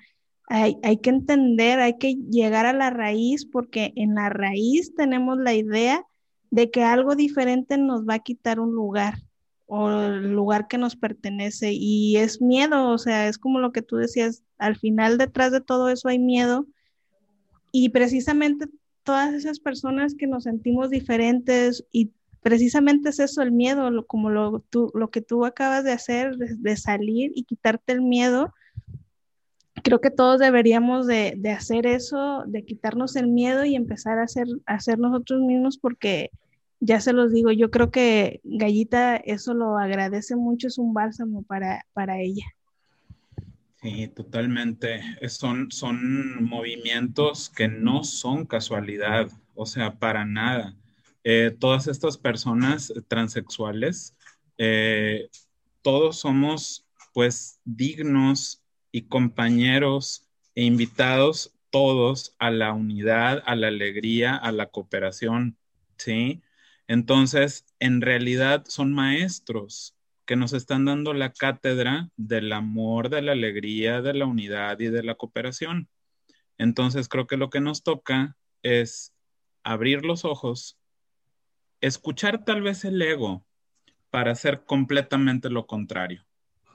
[0.47, 5.53] hay, que entender, hay que llegar a la raíz, porque en la raíz tenemos la
[5.53, 6.05] idea
[6.49, 9.15] de que algo diferente nos va a quitar un lugar
[9.67, 13.81] o el lugar que nos pertenece y es miedo, o sea, es como lo que
[13.81, 16.67] tú decías, al final detrás de todo eso hay miedo
[17.71, 18.65] y precisamente
[19.03, 22.11] todas esas personas que nos sentimos diferentes y
[22.41, 26.75] precisamente es eso el miedo, como lo, tú, lo que tú acabas de hacer, de,
[26.75, 28.53] salir y quitarte el miedo.
[29.83, 34.47] Creo que todos deberíamos de, hacer eso, de quitarnos el miedo y empezar a hacer,
[34.65, 36.31] hacer nosotros mismos porque
[36.79, 41.43] ya se los digo, yo creo que Gallita eso lo agradece mucho, es un bálsamo
[41.43, 42.45] para, para ella.
[43.81, 45.01] Sí, totalmente.
[45.27, 50.75] Son, son movimientos que no son casualidad, o sea, para nada.
[51.23, 54.15] Eh, todas estas personas transexuales,
[54.57, 55.29] eh,
[55.81, 64.35] todos somos pues dignos y compañeros e invitados todos a la unidad, a la alegría,
[64.35, 65.57] a la cooperación,
[65.97, 66.41] ¿sí?
[66.87, 69.95] Entonces, en realidad son maestros
[70.25, 74.87] que nos están dando la cátedra del amor, de la alegría, de la unidad y
[74.87, 75.89] de la cooperación.
[76.57, 79.13] Entonces, creo que lo que nos toca es
[79.63, 80.77] abrir los ojos,
[81.81, 83.45] escuchar tal vez el ego
[84.09, 86.25] para hacer completamente lo contrario.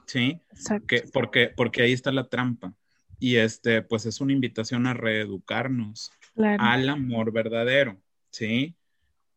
[0.05, 0.41] ¿Sí?
[0.87, 2.73] Que, porque, porque ahí está la trampa.
[3.19, 6.11] Y este, pues es una invitación a reeducarnos
[6.59, 7.99] al amor verdadero,
[8.29, 8.75] ¿sí?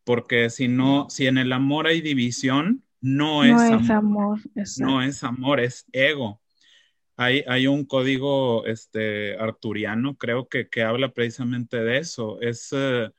[0.05, 4.39] Porque si no, si en el amor hay división, no es, amor.
[4.79, 6.41] no es amor, es ego.
[7.17, 12.41] Hay, hay, un código este, arturiano, creo que, que habla precisamente de eso.
[12.41, 13.11] Es eh,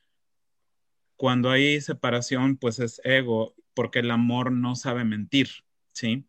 [1.22, 5.50] cuando hay separación, pues es ego, porque el amor no sabe mentir,
[5.92, 6.26] ¿sí?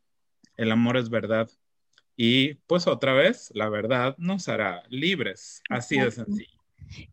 [0.58, 1.48] El amor es verdad.
[2.14, 6.58] Y pues otra vez, la verdad nos hará libres, así de sencillo.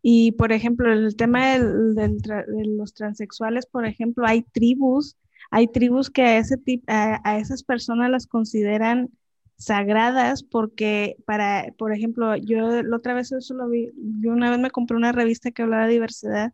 [0.02, 5.16] Y por ejemplo, el tema de los transexuales, por ejemplo, hay tribus,
[5.50, 9.08] hay tribus que a, ese a, esas personas las consideran
[9.56, 14.58] sagradas porque para, por ejemplo, yo la otra vez eso lo vi, yo una vez
[14.58, 16.52] me compré una revista que hablaba de diversidad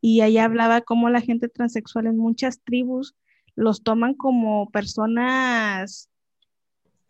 [0.00, 3.14] y ahí hablaba cómo la gente transexual en muchas tribus
[3.54, 6.08] los toman como personas,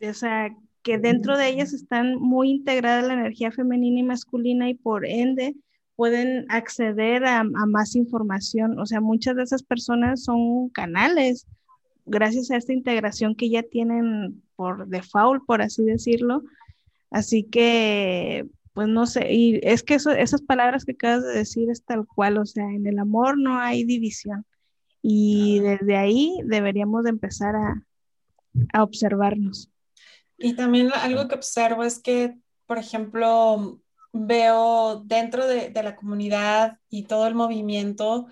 [0.01, 0.49] o sea,
[0.81, 5.55] que dentro de ellas están muy integradas la energía femenina y masculina y por ende
[5.95, 8.79] pueden acceder a, más información.
[8.79, 11.45] O sea, muchas de esas personas son canales
[12.05, 16.43] gracias a esta integración que ya tienen por default, por así decirlo.
[17.11, 21.83] Así que, pues no sé, y es que esas palabras que acabas de decir es
[21.83, 24.45] tal cual, o sea, en el amor no hay división.
[25.01, 27.85] Y desde ahí deberíamos de empezar a,
[28.73, 29.69] a observarnos.
[30.37, 37.03] Y también algo que observo es que, por ejemplo, veo dentro de, la comunidad y
[37.03, 38.27] todo el movimiento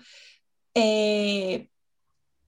[0.74, 1.68] eh,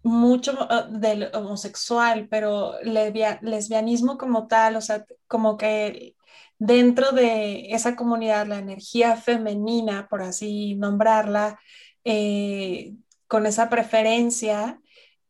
[0.03, 6.17] mucho ah, del homosexual, pero lesbianismo como tal, o sea, como que
[6.61, 11.59] dentro de esa comunidad, la energía femenina, por así nombrarla,
[12.05, 12.95] eh,
[13.27, 14.81] con esa preferencia,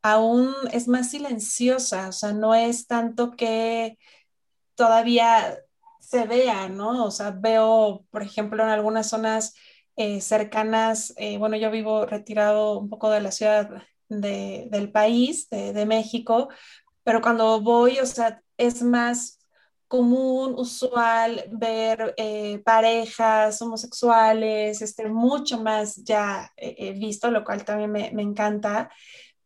[0.02, 3.98] aún es más silenciosa, o sea, no es tanto que
[4.74, 5.58] todavía
[6.00, 7.04] se vea, ¿no?
[7.04, 9.54] O sea, veo, por ejemplo, en algunas zonas
[9.96, 15.86] eh, cercanas, eh, bueno, yo vivo retirado un poco de la ciudad del país, de,
[15.86, 16.48] México,
[17.04, 19.39] pero cuando voy, o sea, es más
[19.90, 27.90] común, usual ver eh, parejas homosexuales, este, mucho más ya he visto, lo cual también
[27.92, 28.90] me, me encanta,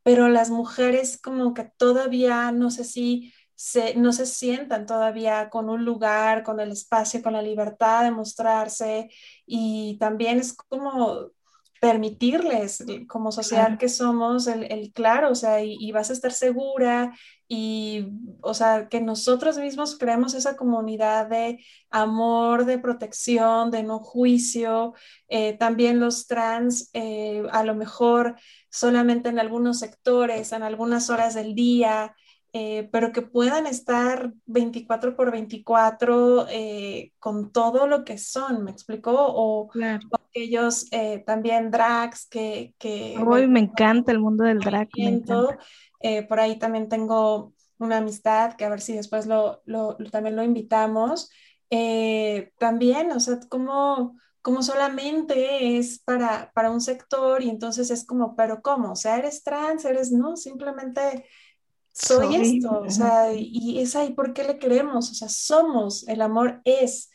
[0.02, 3.32] pero las mujeres como que todavía, no sé si
[3.96, 9.08] no se sientan todavía con un lugar, con el espacio, con la libertad de mostrarse.
[9.46, 11.30] Y también es como
[11.84, 17.12] permitirles como sociedad que somos el, claro, o sea, y, vas a estar segura
[17.46, 18.06] y,
[18.40, 24.94] o sea, que nosotros mismos creemos esa comunidad de amor, de protección, de no juicio.
[25.28, 28.36] Eh, también los trans, eh, a lo mejor
[28.70, 32.14] solamente en algunos sectores, en algunas horas del día,
[32.56, 38.70] eh, pero que puedan estar 24 por 24 eh, con todo lo que son, ¿me
[38.70, 39.12] explicó?
[39.12, 39.68] O,
[40.34, 42.74] aquellos eh, también drags que...
[42.78, 43.16] que
[43.48, 44.88] me encanta el mundo del drag.
[46.28, 50.42] por ahí también tengo una amistad que a ver si después lo, lo, también lo
[50.42, 51.30] invitamos.
[52.58, 58.36] también, o sea, como como solamente es para, para un sector y entonces es como,
[58.36, 58.92] pero ¿cómo?
[58.92, 61.24] O sea, eres trans, eres no, simplemente
[61.94, 66.20] soy, esto, o sea, y es ahí por qué le creemos, o sea, somos, el
[66.20, 67.08] amor es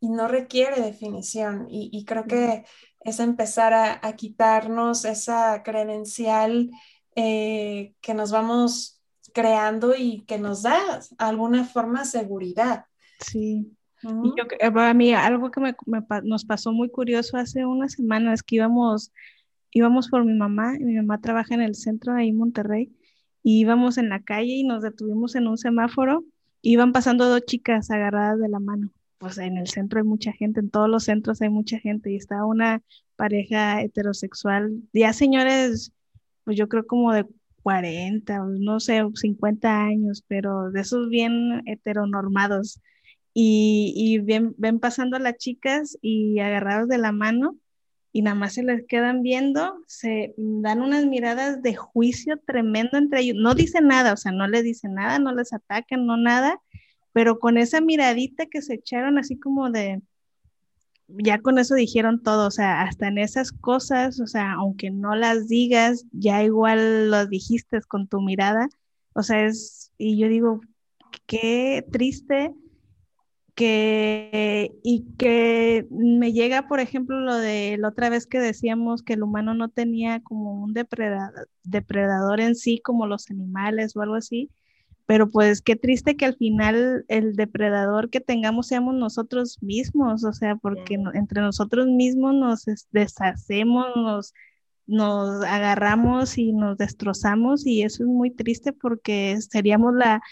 [0.00, 2.64] y no requiere definición y, creo que
[3.00, 6.70] es empezar a, quitarnos esa credencial
[7.16, 9.00] eh, que nos vamos
[9.32, 10.78] creando y que nos da
[11.18, 12.86] alguna forma seguridad.
[13.20, 13.76] Sí.
[14.02, 15.74] Y yo, eh, a mí algo que me,
[16.24, 19.12] nos pasó muy curioso hace unas semanas que íbamos,
[19.70, 22.92] íbamos por mi mamá, y mi mamá trabaja en el centro ahí en Monterrey,
[23.42, 26.24] íbamos en la calle y nos detuvimos en un semáforo,
[26.60, 28.90] iban pasando dos chicas agarradas de la mano.
[29.24, 32.16] Pues en el centro hay mucha gente, en todos los centros hay mucha gente y
[32.16, 32.82] estaba una
[33.16, 35.94] pareja heterosexual, ya señores,
[36.44, 37.24] pues yo creo como de
[37.62, 42.82] 40, no sé, 50 años, pero de esos bien heteronormados.
[43.32, 47.56] Y, y ven, ven pasando a las chicas y agarrados de la mano
[48.12, 53.20] y nada más se les quedan viendo, se dan unas miradas de juicio tremendo entre
[53.20, 53.38] ellos.
[53.40, 56.60] No dicen nada, o sea, no les dicen nada, no les atacan, no nada,
[57.14, 60.02] pero con esa miradita que se echaron así como de,
[61.06, 65.14] ya con eso dijeron todo, o sea, hasta en esas cosas, o sea, aunque no
[65.14, 68.68] las digas, ya igual lo dijiste con tu mirada,
[69.12, 70.60] o sea, es, y yo digo,
[71.26, 72.52] qué triste
[73.54, 79.12] que, y que me llega, por ejemplo, lo de la otra vez que decíamos que
[79.12, 84.16] el humano no tenía como un depredador, depredador en sí, como los animales o algo
[84.16, 84.50] así,
[85.06, 90.32] pero pues qué triste que al final el depredador que tengamos seamos nosotros mismos, o
[90.32, 94.32] sea, porque entre nosotros mismos nos deshacemos, nos,
[94.86, 100.22] nos agarramos y nos destrozamos y eso es muy triste porque seríamos la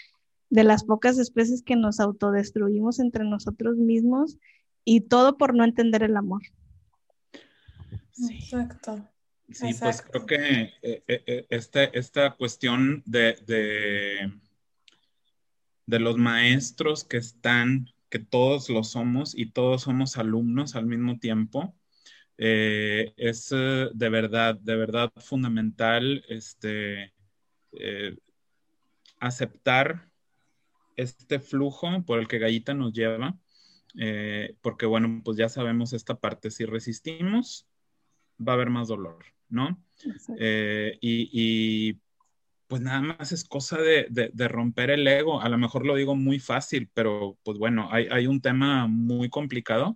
[0.49, 4.37] de las pocas especies que nos autodestruimos entre nosotros mismos
[4.85, 6.41] y todo por no entender el amor.
[8.29, 9.09] Exacto.
[9.49, 10.35] Sí, pues creo que
[10.81, 14.31] eh, eh, eh, esta, cuestión de, de,
[15.87, 21.75] los maestros que están, que todos lo somos y todos somos alumnos al mismo tiempo,
[22.37, 27.13] es de verdad, de verdad fundamental este,
[29.19, 30.09] aceptar
[30.95, 33.37] este flujo por el que Gallita nos lleva,
[33.97, 37.67] eh, porque bueno, pues ya sabemos esta parte, si resistimos,
[38.39, 39.81] va a haber más dolor, ¿no?
[40.37, 41.99] Eh, y,
[42.73, 46.39] pues nada más es cosa de, romper el ego, a lo mejor lo digo muy
[46.39, 49.95] fácil, pero pues bueno, hay, hay un tema muy complicado,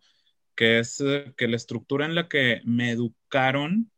[0.55, 3.91] que es eh, que la estructura en la que me educaron,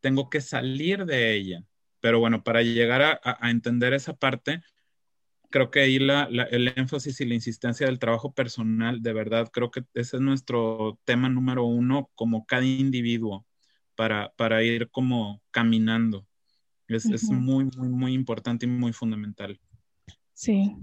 [0.00, 1.62] tengo que salir de ella.
[2.00, 4.60] Pero bueno, para llegar a entender esa parte,
[5.48, 9.70] creo que ahí la, el énfasis y la insistencia del trabajo personal, de verdad, creo
[9.70, 13.46] que ese es nuestro tema número uno como cada individuo
[13.94, 16.25] para, para ir como caminando.
[16.88, 19.58] Es, es muy, muy, muy importante y muy fundamental.
[20.32, 20.76] Sí.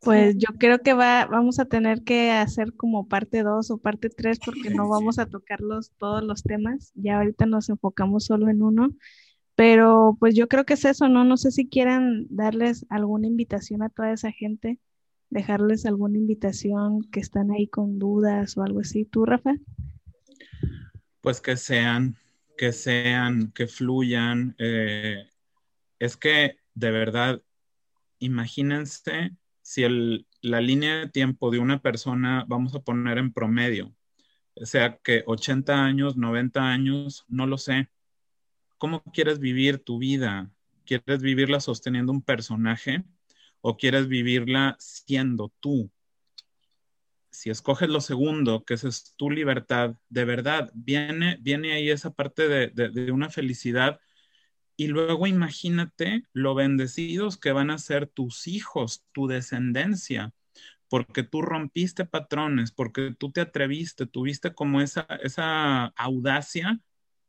[0.00, 4.10] Pues yo creo que va, vamos a tener que hacer como parte dos o parte
[4.10, 5.60] tres porque no vamos a tocar
[5.98, 6.92] todos los temas.
[6.94, 8.94] Ya ahorita nos enfocamos solo en uno.
[9.56, 11.24] Pero pues yo creo que es eso, ¿no?
[11.24, 14.80] No sé si quieran darles alguna invitación a toda esa gente,
[15.30, 19.04] dejarles alguna invitación que están ahí con dudas o algo así.
[19.04, 19.54] ¿Tú, Rafa?
[21.20, 22.16] Pues que sean,
[22.56, 24.54] que sean, que fluyan.
[24.58, 25.28] Eh,
[25.98, 27.42] es que de verdad,
[28.18, 29.32] imagínense
[29.62, 33.94] si el, la línea de tiempo de una persona, vamos a poner en promedio,
[34.56, 37.90] sea que 80 años, 90 años, no lo sé,
[38.84, 40.50] ¿Cómo quieres vivir tu vida?
[40.84, 43.02] ¿Quieres vivirla sosteniendo un personaje
[43.62, 45.90] o quieres vivirla siendo tú?
[47.34, 52.48] Si escoges lo segundo, que es tu libertad, de verdad, viene, viene ahí esa parte
[52.48, 54.00] de, de una felicidad
[54.76, 60.32] y luego imagínate lo bendecidos que van a ser tus hijos, tu descendencia,
[60.88, 66.80] porque tú rompiste patrones, porque tú te atreviste, tuviste como esa, esa audacia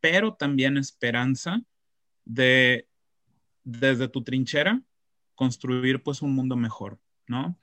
[0.05, 1.63] pero también esperanza
[2.25, 2.87] de
[3.63, 4.83] desde tu trinchera
[5.33, 7.57] construir pues un mundo mejor, ¿no?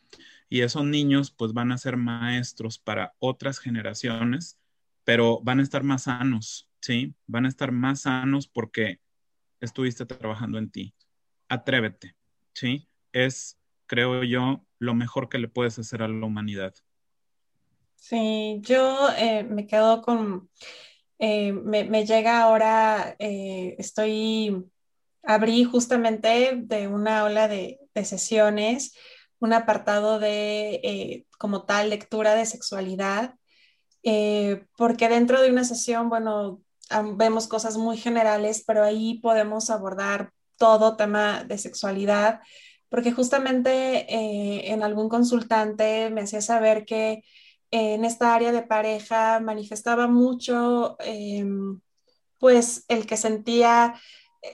[0.53, 4.61] Y esos niños pues van a ser maestros para otras generaciones,
[5.03, 7.15] pero van a estar más sanos, ¿sí?
[7.27, 9.01] Van a estar más sanos porque
[9.63, 10.95] estuviste trabajando en ti.
[11.49, 12.17] Atrévete,
[12.53, 12.87] ¿sí?
[13.15, 16.75] Es, creo yo, lo mejor que le puedes hacer a la humanidad.
[17.97, 20.51] Sí, yo eh, me quedo con
[21.19, 24.67] eh, me, llega ahora, eh, estoy,
[25.23, 28.95] abrí justamente de una ola de, sesiones
[29.43, 33.35] un apartado de eh, como tal lectura de sexualidad,
[34.77, 36.61] porque dentro de una sesión, bueno,
[37.17, 42.41] vemos cosas muy generales, pero ahí podemos abordar todo tema de sexualidad,
[42.89, 44.07] porque justamente
[44.73, 47.23] en algún consultante me hacía saber que
[47.73, 51.81] en esta área de pareja manifestaba mucho, em,
[52.39, 53.99] pues, el que sentía eh,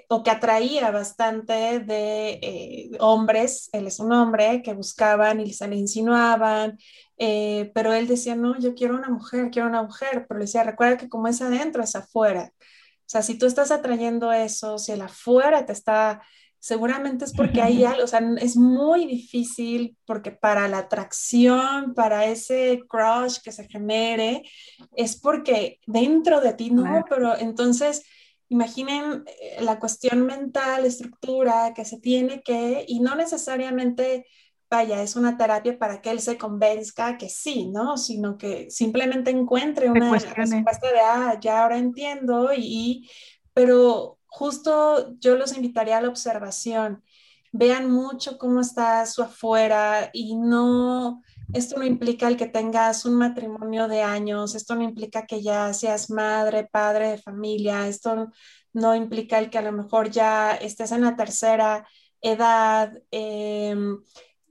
[0.08, 5.66] o que atraía bastante de eh, hombres, él es un hombre, que buscaban y se
[5.66, 6.78] le insinuaban,
[7.16, 10.62] eh, pero él decía, no, yo quiero una mujer, quiero una mujer, pero le decía,
[10.62, 12.52] recuerda que como es adentro, es afuera.
[12.54, 16.20] O sea, si tú estás atrayendo eso, si el afuera te está
[16.60, 22.26] seguramente es porque hay algo, o sea, es muy difícil porque para la atracción, para
[22.26, 24.42] ese crush que se genere,
[24.96, 28.04] es porque dentro de ti no, pero entonces
[28.48, 34.26] imaginen eh, la cuestión mental, estructura que se tiene que, y no necesariamente,
[34.70, 37.96] vaya, es una terapia para que él se convenzca que sí, ¿no?
[37.96, 43.08] Sino que simplemente encuentre una respuesta de, ah, ya ahora entiendo, y,
[43.52, 47.02] pero justo yo los invitaría a la observación.
[47.50, 51.22] Vean mucho cómo está su afuera y no
[51.52, 55.72] esto no implica el que tengas un matrimonio de años, esto no implica que ya
[55.72, 58.30] seas madre, padre de familia, esto
[58.72, 61.86] no implica el que a lo mejor ya estés en la tercera
[62.20, 62.92] edad.
[63.10, 63.98] Em,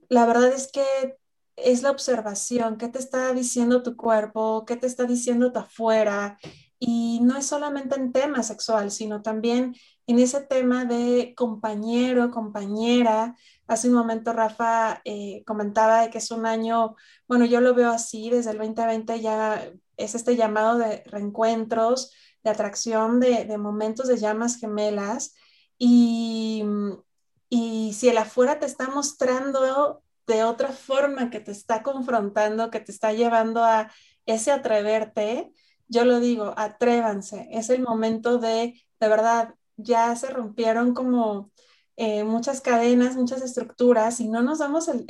[0.10, 0.84] la verdad es que
[1.56, 6.38] es la observación, qué te está diciendo tu cuerpo, qué te está diciendo tu afuera.
[6.80, 9.76] Y no es solamente en tema sexual, sino también
[10.06, 13.36] en ese tema de compañero, compañera.
[13.68, 16.96] Hace un momento Rafa eh, comentaba de que es un año,
[17.28, 22.14] bueno, yo lo veo así, desde el 2020 ya es este llamado de reencuentros,
[22.44, 25.36] de atracción, de, de momentos de llamas gemelas.
[25.78, 26.64] Y,
[27.50, 32.80] y si el afuera te está mostrando de otra forma, que te está confrontando, que
[32.80, 33.92] te está llevando a
[34.26, 35.52] ese atreverte,
[35.88, 37.48] yo lo digo, atrévanse.
[37.52, 41.52] Es el momento de, de verdad, ya se rompieron como
[42.00, 45.06] eh, muchas cadenas, muchas estructuras y no nos damos el,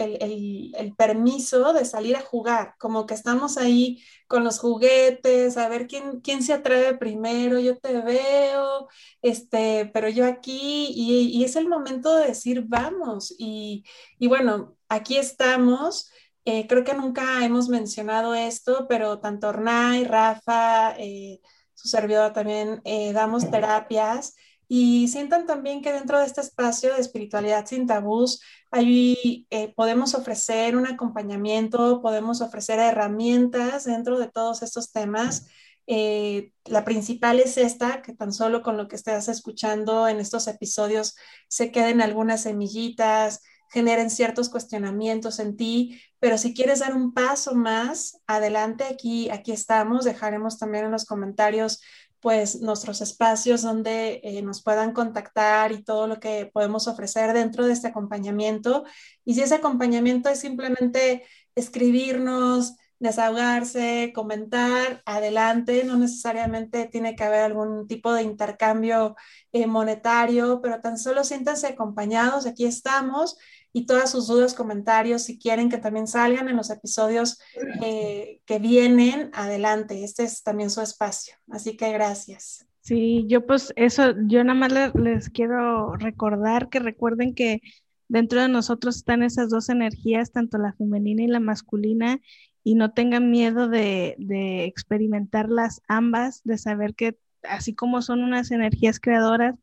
[0.98, 6.22] permiso de salir a jugar, como que estamos ahí con los juguetes, a ver quién,
[6.22, 8.88] quién se atreve primero, yo te veo,
[9.22, 13.36] este, pero yo aquí, y, es el momento de decir vamos.
[13.38, 13.84] Y,
[14.22, 16.10] bueno, aquí estamos.
[16.46, 21.42] Eh, creo que nunca hemos mencionado esto, pero tanto Ornay, Rafa, eh,
[21.74, 22.82] su servidor también
[23.14, 24.36] damos terapias
[24.68, 30.14] y sientan también que dentro de este espacio de espiritualidad sin tabús, ahí eh, podemos
[30.14, 35.48] ofrecer un acompañamiento, podemos ofrecer herramientas dentro de todos estos temas.
[35.88, 40.48] Eh, la principal es esta, que tan solo con lo que estás escuchando en estos
[40.48, 41.16] episodios
[41.48, 47.56] se queden algunas semillitas, generen ciertos cuestionamientos en ti, pero si quieres dar un paso
[47.56, 51.82] más adelante, aquí, aquí estamos, dejaremos también en los comentarios
[52.28, 57.66] pues nuestros espacios donde eh, nos puedan contactar y todo lo que podemos ofrecer dentro
[57.66, 58.84] de este acompañamiento.
[59.24, 61.24] Y si ese acompañamiento es simplemente
[61.56, 69.16] escribirnos, desahogarse, comentar, adelante, no necesariamente tiene que haber algún tipo de intercambio
[69.54, 73.38] eh, monetario, pero tan solo siéntanse acompañados, aquí estamos
[73.78, 77.40] y todas sus dudas, comentarios, si quieren que también salgan en los episodios
[77.80, 80.04] que vienen, adelante.
[80.04, 81.36] Este es también su espacio.
[81.52, 82.66] Así que gracias.
[82.82, 87.62] Sí, yo pues eso, yo nada más les, quiero recordar que recuerden que
[88.08, 92.20] dentro de nosotros están esas dos energías, tanto la femenina y la masculina,
[92.64, 98.50] y no tengan miedo de, de experimentarlas ambas, de saber que así como son unas
[98.50, 99.54] energías creadoras,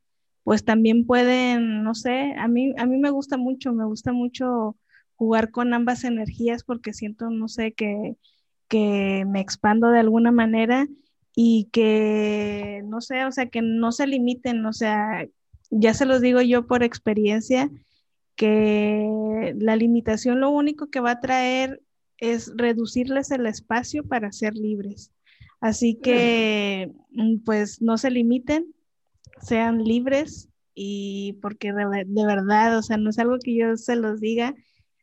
[0.45, 4.76] pues también pueden, no sé, a mí, a mí me gusta mucho, me gusta mucho
[5.16, 8.16] jugar con ambas energías porque siento, no sé, que,
[8.68, 10.86] que me expando de alguna manera
[11.34, 15.26] y que, no sé, o sea, que no se limiten, o sea,
[15.70, 17.70] ya se los digo yo por experiencia,
[18.36, 21.80] que la limitación lo único que va a traer
[22.18, 25.12] es reducirles el espacio para ser libres.
[25.61, 28.74] Así que, mm, pues, no se limiten,
[29.45, 34.20] sean libres y porque de, verdad, o sea, no es algo que yo se los
[34.20, 34.55] diga,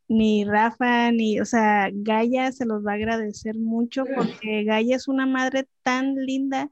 [0.08, 5.08] ni Rafa, ni, o sea, Gaia se los va a agradecer mucho porque Gaia es
[5.08, 6.70] una madre tan linda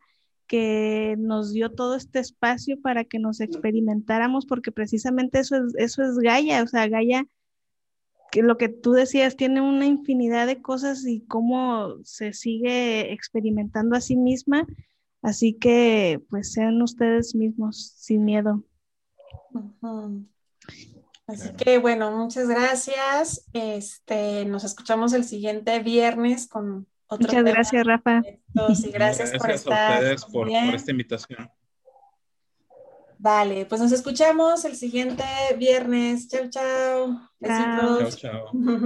[0.47, 6.03] que nos dio todo este espacio para que nos experimentáramos, porque precisamente eso es, eso
[6.03, 7.25] es Gaia, o sea, Gaia,
[8.31, 13.95] que lo que tú decías, tiene una infinidad de cosas y cómo se sigue experimentando
[13.95, 14.67] a sí misma
[15.21, 18.63] Así que pues sean ustedes mismos sin miedo.
[21.27, 23.45] Así que bueno, muchas gracias.
[23.53, 28.21] Este, nos escuchamos el siguiente viernes con otro Muchas gracias, Rafa.
[28.23, 29.91] Y gracias, por estar.
[29.91, 31.49] A ustedes por, por esta invitación.
[33.21, 35.25] Vale, pues nos escuchamos el siguiente
[35.57, 36.29] viernes.
[36.29, 37.19] Chao, chao.
[37.37, 38.17] Besitos.
[38.17, 38.51] Chao, chao.